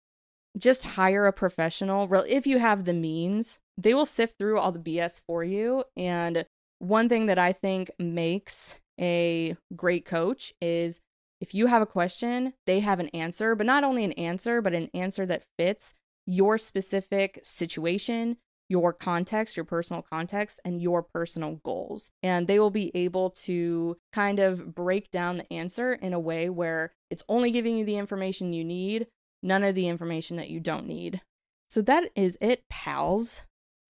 [0.59, 2.09] just hire a professional.
[2.27, 5.85] If you have the means, they will sift through all the BS for you.
[5.97, 6.47] And
[6.79, 11.01] one thing that I think makes a great coach is
[11.41, 14.75] if you have a question, they have an answer, but not only an answer, but
[14.75, 15.95] an answer that fits
[16.31, 18.37] your specific situation,
[18.69, 22.13] your context, your personal context, and your personal goals.
[22.23, 26.49] And they will be able to kind of break down the answer in a way
[26.49, 29.09] where it's only giving you the information you need,
[29.43, 31.21] none of the information that you don't need.
[31.69, 33.47] So that is it, pals,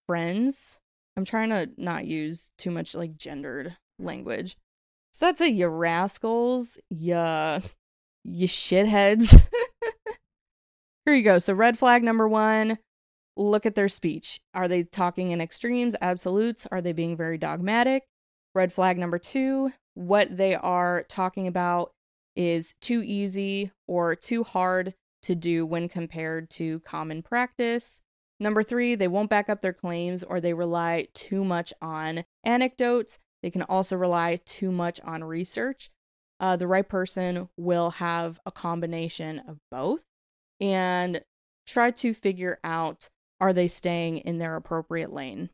[0.06, 0.80] friends.
[1.18, 4.56] I'm trying to not use too much like gendered language.
[5.12, 7.60] So that's it, you rascals, ya
[8.24, 9.38] you shitheads.
[11.10, 11.40] Here you go.
[11.40, 12.78] So red flag number one,
[13.36, 14.40] look at their speech.
[14.54, 16.68] Are they talking in extremes, absolutes?
[16.70, 18.04] Are they being very dogmatic?
[18.54, 21.90] Red flag number two, what they are talking about
[22.36, 24.94] is too easy or too hard
[25.24, 28.02] to do when compared to common practice.
[28.38, 33.18] Number three, they won't back up their claims or they rely too much on anecdotes.
[33.42, 35.90] They can also rely too much on research.
[36.38, 40.02] Uh, the right person will have a combination of both
[40.60, 41.22] and
[41.66, 43.08] try to figure out
[43.40, 45.50] are they staying in their appropriate lane.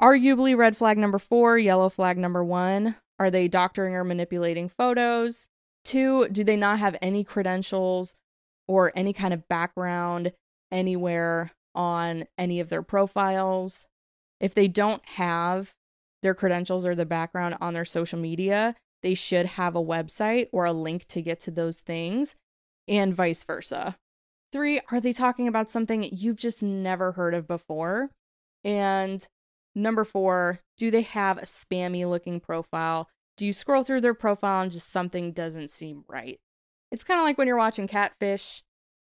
[0.00, 2.96] Arguably, red flag number four, yellow flag number one.
[3.18, 5.48] Are they doctoring or manipulating photos?
[5.84, 8.14] Two, do they not have any credentials
[8.68, 10.32] or any kind of background
[10.70, 13.86] anywhere on any of their profiles?
[14.38, 15.72] If they don't have
[16.22, 20.66] their credentials or the background on their social media, they should have a website or
[20.66, 22.34] a link to get to those things,
[22.86, 23.96] and vice versa.
[24.52, 28.10] Three, are they talking about something you've just never heard of before?
[28.64, 29.26] And
[29.74, 33.08] number four, do they have a spammy looking profile?
[33.36, 36.38] Do you scroll through their profile and just something doesn't seem right?
[36.90, 38.62] It's kind of like when you're watching Catfish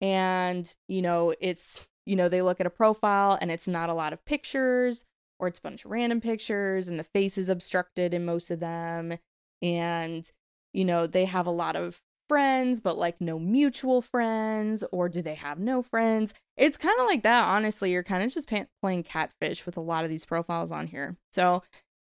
[0.02, 3.94] and, you know, it's, you know, they look at a profile and it's not a
[3.94, 5.06] lot of pictures
[5.40, 8.60] or it's a bunch of random pictures and the face is obstructed in most of
[8.60, 9.18] them.
[9.62, 10.30] And,
[10.74, 15.22] you know, they have a lot of friends, but like no mutual friends, or do
[15.22, 16.34] they have no friends?
[16.58, 17.92] It's kind of like that, honestly.
[17.92, 21.16] You're kind of just pay- playing catfish with a lot of these profiles on here.
[21.32, 21.64] So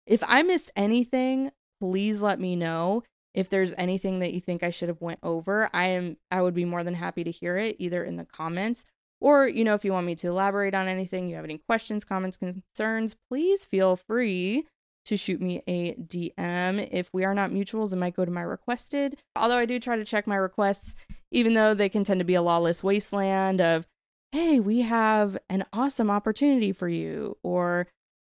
[0.05, 3.03] if I missed anything, please let me know.
[3.33, 6.53] If there's anything that you think I should have went over, I am I would
[6.53, 8.85] be more than happy to hear it either in the comments
[9.19, 12.03] or you know if you want me to elaborate on anything, you have any questions,
[12.03, 14.67] comments, concerns, please feel free
[15.05, 16.87] to shoot me a DM.
[16.91, 19.21] If we are not mutuals, it might go to my requested.
[19.35, 20.95] Although I do try to check my requests,
[21.31, 23.85] even though they can tend to be a lawless wasteland of,
[24.31, 27.87] hey, we have an awesome opportunity for you, or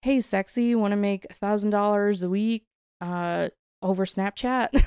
[0.02, 2.64] hey, sexy, want to make a thousand dollars a week
[3.00, 3.48] uh,
[3.82, 4.82] over Snapchat.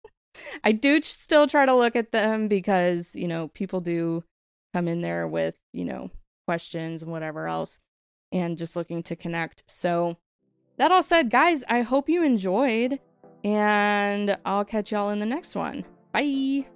[0.64, 4.24] I do still try to look at them because you know people do
[4.74, 6.10] come in there with you know
[6.46, 7.80] questions and whatever else,
[8.32, 9.62] and just looking to connect.
[9.68, 10.16] So
[10.78, 13.00] that all said, guys, I hope you enjoyed,
[13.44, 15.84] and I'll catch y'all in the next one.
[16.12, 16.66] Bye.